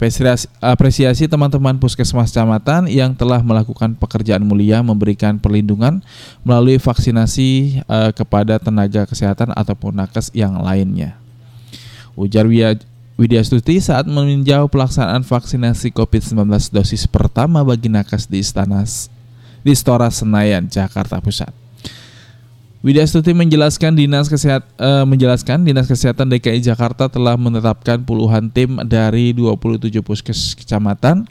apresiasi, 0.60 1.32
teman-teman 1.32 1.80
puskesmas 1.80 2.28
kecamatan 2.28 2.92
yang 2.92 3.16
telah 3.16 3.40
melakukan 3.40 3.96
pekerjaan 3.96 4.44
mulia 4.44 4.84
memberikan 4.84 5.40
perlindungan 5.40 6.04
melalui 6.44 6.76
vaksinasi 6.76 7.80
uh, 7.88 8.12
kepada 8.12 8.60
tenaga 8.60 9.08
kesehatan 9.08 9.56
ataupun 9.56 9.96
nakes 9.96 10.28
yang 10.36 10.60
lainnya. 10.60 11.16
Ujar 12.20 12.52
Widya 13.16 13.40
Stuti 13.48 13.80
saat 13.80 14.04
meninjau 14.12 14.68
pelaksanaan 14.68 15.24
vaksinasi 15.24 15.96
COVID-19 15.96 16.52
dosis 16.76 17.08
pertama 17.08 17.64
bagi 17.64 17.88
nakes 17.88 18.28
di 18.28 18.44
Istana 18.44 18.84
di 19.64 19.72
Stora 19.72 20.12
Senayan, 20.12 20.68
Jakarta 20.68 21.24
Pusat. 21.24 21.65
Widya 22.86 23.02
Stuti 23.10 23.34
menjelaskan 23.34 23.98
dinas 23.98 24.30
kesehatan 24.30 24.70
uh, 24.78 25.02
eh, 25.02 25.06
menjelaskan 25.10 25.66
dinas 25.66 25.90
kesehatan 25.90 26.30
DKI 26.30 26.62
Jakarta 26.62 27.10
telah 27.10 27.34
menetapkan 27.34 28.06
puluhan 28.06 28.54
tim 28.54 28.78
dari 28.86 29.34
27 29.34 29.90
puskes 30.06 30.54
kecamatan 30.54 31.26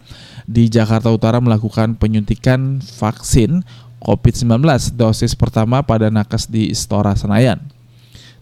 di 0.50 0.66
Jakarta 0.66 1.14
Utara 1.14 1.38
melakukan 1.38 1.94
penyuntikan 1.94 2.82
vaksin 2.82 3.62
COVID-19 4.02 4.66
dosis 4.98 5.38
pertama 5.38 5.78
pada 5.86 6.10
nakes 6.10 6.50
di 6.50 6.74
Istora 6.74 7.14
Senayan. 7.14 7.62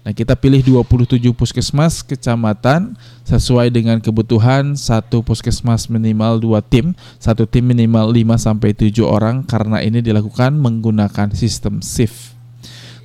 Nah, 0.09 0.17
kita 0.17 0.33
pilih 0.33 0.65
27 0.65 1.37
puskesmas 1.37 2.01
kecamatan 2.01 2.97
sesuai 3.29 3.69
dengan 3.77 4.01
kebutuhan 4.01 4.73
satu 4.73 5.21
puskesmas 5.21 5.93
minimal 5.93 6.41
dua 6.41 6.65
tim, 6.65 6.97
satu 7.21 7.45
tim 7.45 7.69
minimal 7.69 8.09
5 8.09 8.41
sampai 8.41 8.73
7 8.73 9.05
orang 9.05 9.45
karena 9.45 9.85
ini 9.85 10.01
dilakukan 10.01 10.57
menggunakan 10.57 11.37
sistem 11.37 11.85
shift. 11.85 12.42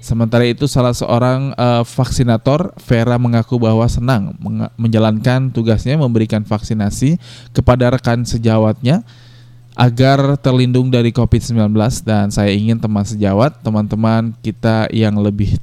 Sementara 0.07 0.47
itu 0.47 0.71
salah 0.71 0.95
seorang 0.95 1.51
uh, 1.59 1.83
vaksinator 1.83 2.71
Vera 2.79 3.19
mengaku 3.19 3.59
bahwa 3.59 3.83
senang 3.91 4.39
menjalankan 4.79 5.51
tugasnya 5.51 5.99
memberikan 5.99 6.47
vaksinasi 6.47 7.19
kepada 7.51 7.91
rekan 7.91 8.23
sejawatnya 8.23 9.03
agar 9.75 10.39
terlindung 10.39 10.87
dari 10.87 11.11
COVID-19 11.11 11.75
dan 12.07 12.31
saya 12.31 12.55
ingin 12.55 12.79
teman 12.79 13.03
sejawat, 13.03 13.59
teman-teman 13.59 14.31
kita 14.39 14.87
yang 14.95 15.19
lebih 15.19 15.59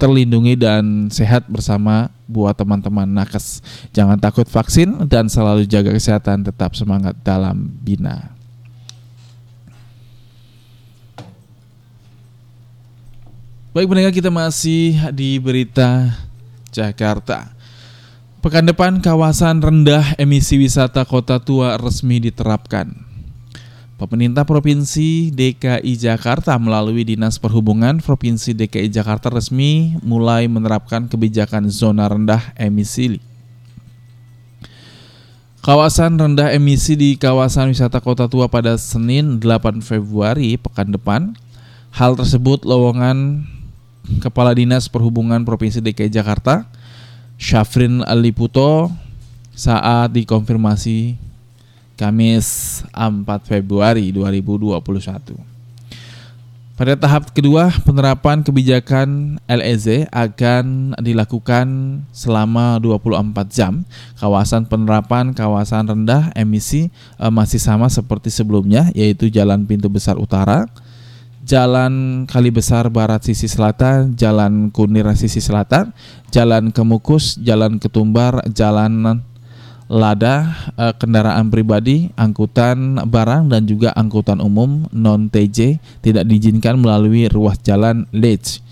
terlindungi 0.00 0.56
dan 0.56 1.12
sehat 1.12 1.44
bersama 1.44 2.08
buat 2.24 2.56
teman-teman 2.56 3.04
nakes. 3.04 3.60
Jangan 3.92 4.16
takut 4.16 4.48
vaksin 4.48 5.12
dan 5.12 5.28
selalu 5.28 5.68
jaga 5.68 5.92
kesehatan, 5.92 6.40
tetap 6.40 6.72
semangat 6.72 7.20
dalam 7.20 7.68
bina. 7.84 8.32
Baik 13.72 13.88
pendengar 13.88 14.12
kita 14.12 14.28
masih 14.28 15.00
di 15.16 15.40
berita 15.40 16.12
Jakarta. 16.76 17.56
Pekan 18.44 18.68
depan 18.68 19.00
kawasan 19.00 19.64
rendah 19.64 20.12
emisi 20.20 20.60
wisata 20.60 21.08
kota 21.08 21.40
tua 21.40 21.80
resmi 21.80 22.20
diterapkan. 22.20 22.92
Pemerintah 23.96 24.44
Provinsi 24.44 25.32
DKI 25.32 25.88
Jakarta 25.96 26.60
melalui 26.60 27.00
Dinas 27.00 27.40
Perhubungan 27.40 27.96
Provinsi 28.04 28.52
DKI 28.52 28.92
Jakarta 28.92 29.32
resmi 29.32 29.96
mulai 30.04 30.52
menerapkan 30.52 31.08
kebijakan 31.08 31.72
zona 31.72 32.12
rendah 32.12 32.52
emisi. 32.60 33.24
Kawasan 35.64 36.20
rendah 36.20 36.52
emisi 36.52 36.92
di 36.92 37.16
kawasan 37.16 37.72
wisata 37.72 38.04
kota 38.04 38.28
tua 38.28 38.52
pada 38.52 38.76
Senin 38.76 39.40
8 39.40 39.80
Februari 39.80 40.60
pekan 40.60 40.92
depan. 40.92 41.32
Hal 41.88 42.20
tersebut 42.20 42.68
lowongan 42.68 43.48
Kepala 44.18 44.52
Dinas 44.52 44.90
Perhubungan 44.90 45.46
Provinsi 45.46 45.80
DKI 45.80 46.12
Jakarta, 46.12 46.68
Syafrin 47.38 48.04
Aliputo 48.04 48.92
saat 49.56 50.12
dikonfirmasi 50.12 51.16
Kamis 51.96 52.80
4 52.90 53.24
Februari 53.46 54.10
2021. 54.10 55.52
Pada 56.72 56.98
tahap 56.98 57.30
kedua, 57.30 57.70
penerapan 57.86 58.42
kebijakan 58.42 59.38
LEZ 59.44 60.10
akan 60.10 60.96
dilakukan 60.98 61.66
selama 62.10 62.80
24 62.82 63.22
jam. 63.52 63.86
Kawasan 64.18 64.66
penerapan 64.66 65.30
kawasan 65.30 65.86
rendah 65.86 66.34
emisi 66.34 66.90
eh, 67.22 67.30
masih 67.30 67.62
sama 67.62 67.86
seperti 67.92 68.34
sebelumnya, 68.34 68.90
yaitu 68.98 69.30
Jalan 69.30 69.62
Pintu 69.62 69.86
Besar 69.92 70.18
Utara, 70.18 70.66
Jalan 71.42 72.24
Kali 72.30 72.54
Besar 72.54 72.86
Barat 72.86 73.26
sisi 73.26 73.50
selatan, 73.50 74.14
Jalan 74.14 74.70
Kunir 74.70 75.10
sisi 75.18 75.42
selatan, 75.42 75.90
Jalan 76.30 76.70
Kemukus, 76.70 77.34
Jalan 77.42 77.82
Ketumbar, 77.82 78.46
Jalan 78.54 79.22
Lada, 79.92 80.54
eh, 80.78 80.94
kendaraan 80.96 81.52
pribadi, 81.52 82.08
angkutan 82.16 83.04
barang 83.04 83.52
dan 83.52 83.68
juga 83.68 83.92
angkutan 83.92 84.40
umum 84.40 84.88
non 84.88 85.28
TJ 85.28 85.82
tidak 86.00 86.24
diizinkan 86.24 86.80
melalui 86.80 87.28
ruas 87.28 87.60
jalan 87.60 88.08
Lech. 88.14 88.62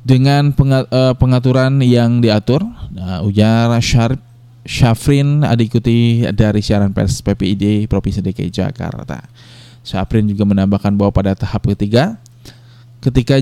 Dengan 0.00 0.54
eh, 0.56 1.14
pengaturan 1.18 1.84
yang 1.84 2.24
diatur, 2.24 2.64
nah, 2.94 3.20
ujar 3.20 3.68
Syarif 3.84 4.30
Syafrin 4.60 5.40
diikuti 5.56 6.24
dari 6.36 6.60
siaran 6.60 6.92
pers 6.92 7.24
PPID 7.24 7.88
Provinsi 7.88 8.20
DKI 8.20 8.52
Jakarta. 8.52 9.24
Syafrin 9.80 10.28
juga 10.28 10.44
menambahkan 10.44 10.92
bahwa 10.92 11.12
pada 11.12 11.32
tahap 11.32 11.64
ketiga, 11.72 12.20
ketika 13.00 13.40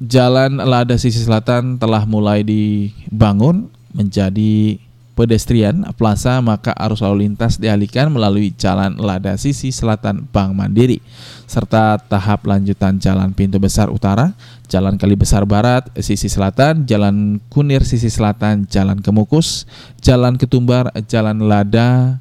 jalan 0.00 0.62
lada 0.62 0.94
sisi 0.94 1.20
selatan 1.20 1.76
telah 1.76 2.06
mulai 2.06 2.46
dibangun 2.46 3.68
menjadi 3.92 4.78
pedestrian 5.18 5.82
plaza 5.98 6.38
maka 6.38 6.70
arus 6.78 7.02
lalu 7.02 7.26
lintas 7.26 7.58
dialihkan 7.58 8.06
melalui 8.06 8.54
jalan 8.54 8.94
lada 9.02 9.34
sisi 9.34 9.74
selatan 9.74 10.30
Bank 10.30 10.54
Mandiri 10.54 11.02
serta 11.50 11.98
tahap 11.98 12.46
lanjutan 12.46 13.02
jalan 13.02 13.34
pintu 13.34 13.58
besar 13.58 13.90
utara, 13.90 14.36
jalan 14.70 14.94
kali 14.94 15.18
besar 15.18 15.42
barat 15.48 15.88
sisi 15.98 16.30
selatan, 16.30 16.84
jalan 16.84 17.42
kunir 17.50 17.82
sisi 17.82 18.12
selatan, 18.12 18.68
jalan 18.68 19.00
kemukus, 19.00 19.64
jalan 20.04 20.36
ketumbar, 20.38 20.92
jalan 21.08 21.40
lada 21.48 22.20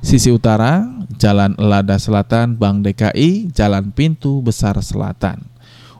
Sisi 0.00 0.32
utara, 0.32 0.88
Jalan 1.20 1.52
Lada 1.60 2.00
Selatan, 2.00 2.56
Bank 2.56 2.88
DKI, 2.88 3.52
Jalan 3.52 3.92
Pintu 3.92 4.40
Besar 4.40 4.80
Selatan. 4.80 5.44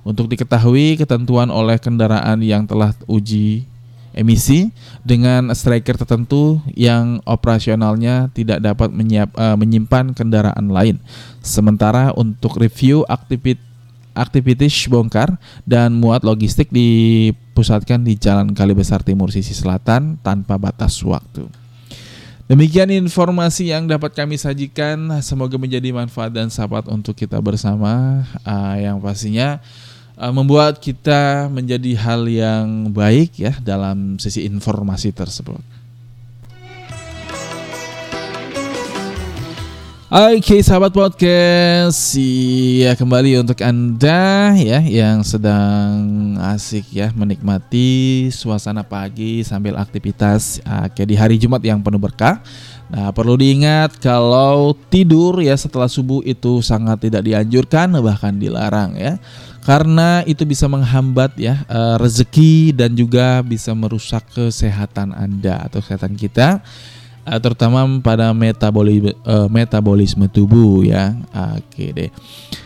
Untuk 0.01 0.33
diketahui 0.33 0.97
ketentuan 0.97 1.53
oleh 1.53 1.77
kendaraan 1.77 2.41
yang 2.41 2.65
telah 2.65 2.97
uji 3.05 3.69
emisi 4.17 4.73
dengan 5.05 5.53
striker 5.53 5.95
tertentu 5.95 6.59
yang 6.73 7.21
operasionalnya 7.29 8.33
tidak 8.33 8.65
dapat 8.65 8.89
menyiap, 8.91 9.31
uh, 9.37 9.55
menyimpan 9.61 10.17
kendaraan 10.17 10.73
lain. 10.73 10.97
Sementara 11.45 12.17
untuk 12.17 12.59
review 12.59 13.05
aktivit 13.07 13.61
aktivitas 14.11 14.91
bongkar 14.91 15.39
dan 15.63 15.95
muat 15.95 16.27
logistik 16.27 16.73
dipusatkan 16.75 18.03
di 18.03 18.19
Jalan 18.19 18.57
Kali 18.57 18.75
Besar 18.75 19.07
Timur 19.07 19.31
sisi 19.31 19.55
selatan 19.55 20.19
tanpa 20.25 20.59
batas 20.59 20.99
waktu. 21.07 21.60
Demikian 22.51 22.91
informasi 22.91 23.71
yang 23.71 23.87
dapat 23.87 24.11
kami 24.11 24.35
sajikan. 24.35 24.99
Semoga 25.23 25.55
menjadi 25.55 25.95
manfaat 25.95 26.35
dan 26.35 26.51
sahabat 26.51 26.91
untuk 26.91 27.15
kita 27.15 27.39
bersama. 27.39 28.27
Uh, 28.43 28.75
yang 28.75 28.99
pastinya 28.99 29.63
uh, 30.19 30.35
membuat 30.35 30.83
kita 30.83 31.47
menjadi 31.47 31.95
hal 31.95 32.27
yang 32.27 32.91
baik 32.91 33.39
ya 33.39 33.55
dalam 33.63 34.19
sisi 34.19 34.51
informasi 34.51 35.15
tersebut. 35.15 35.63
Oke 40.11 40.59
sahabat 40.59 40.91
podcast, 40.91 42.19
ya 42.19 42.99
kembali 42.99 43.47
untuk 43.47 43.63
anda 43.63 44.51
ya 44.59 44.83
yang 44.83 45.23
sedang 45.23 46.35
asik 46.51 46.91
ya 46.91 47.15
menikmati 47.15 48.27
suasana 48.35 48.83
pagi 48.83 49.47
sambil 49.47 49.79
aktivitas 49.79 50.59
uh, 50.67 50.91
kayak 50.91 51.07
di 51.07 51.15
hari 51.15 51.39
Jumat 51.39 51.63
yang 51.63 51.79
penuh 51.79 52.03
berkah. 52.03 52.43
Nah 52.91 53.15
perlu 53.15 53.39
diingat 53.39 54.03
kalau 54.03 54.75
tidur 54.91 55.39
ya 55.39 55.55
setelah 55.55 55.87
subuh 55.87 56.27
itu 56.27 56.59
sangat 56.59 57.07
tidak 57.07 57.23
dianjurkan 57.23 57.95
bahkan 58.03 58.35
dilarang 58.35 58.99
ya. 58.99 59.15
Karena 59.63 60.27
itu 60.27 60.43
bisa 60.43 60.67
menghambat 60.67 61.39
ya 61.39 61.63
eh, 61.71 61.97
rezeki 62.03 62.75
dan 62.75 62.99
juga 62.99 63.47
bisa 63.47 63.71
merusak 63.79 64.27
kesehatan 64.35 65.15
anda 65.15 65.71
atau 65.71 65.79
kesehatan 65.79 66.19
kita. 66.19 66.67
Eh, 67.31 67.39
terutama 67.39 67.87
pada 68.03 68.35
metaboli, 68.35 69.15
uh, 69.23 69.47
metabolisme 69.47 70.27
tubuh 70.27 70.83
ya. 70.83 71.15
Oke 71.55 71.95
deh. 71.95 72.11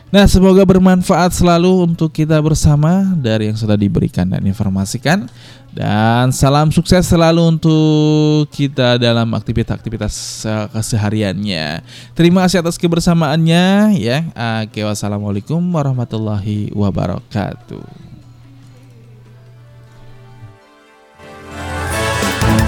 Nah, 0.09 0.25
semoga 0.25 0.65
bermanfaat 0.65 1.37
selalu 1.37 1.91
untuk 1.91 2.09
kita 2.09 2.41
bersama 2.41 3.12
dari 3.19 3.53
yang 3.53 3.59
sudah 3.61 3.77
diberikan 3.77 4.25
dan 4.25 4.41
informasikan. 4.49 5.29
Dan 5.75 6.31
salam 6.31 6.71
sukses 6.71 7.03
selalu 7.03 7.59
untuk 7.59 8.47
kita 8.55 8.95
dalam 8.97 9.37
aktivitas-aktivitas 9.37 10.47
eh, 10.49 10.67
kesehariannya. 10.73 11.85
Terima 12.17 12.49
kasih 12.49 12.65
atas 12.65 12.81
kebersamaannya 12.81 14.01
ya. 14.01 14.25
Oke, 14.65 14.81
wassalamualaikum 14.81 15.61
warahmatullahi 15.61 16.73
wabarakatuh. 16.73 18.04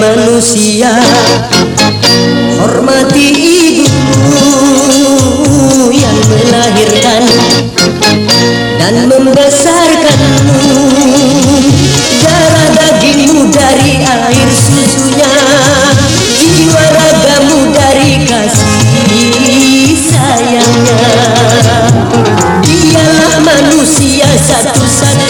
manusia. 0.00 0.96
Hormati 2.60 3.28
ibumu 3.84 5.12
yang 5.92 6.16
melahirkan 6.28 7.22
Dan 8.80 9.08
membesarkanmu. 9.08 10.56
Darah 12.24 12.68
dagingmu 12.72 13.52
dari 13.52 14.00
air 14.00 14.48
susunya 14.48 15.32
Jiwa 16.40 16.84
ragamu 16.96 17.72
dari 17.72 18.24
kasih 18.24 19.96
sayangnya. 19.96 20.96
Dialah 22.64 23.40
manusia 23.44 24.28
satu-satunya. 24.36 25.29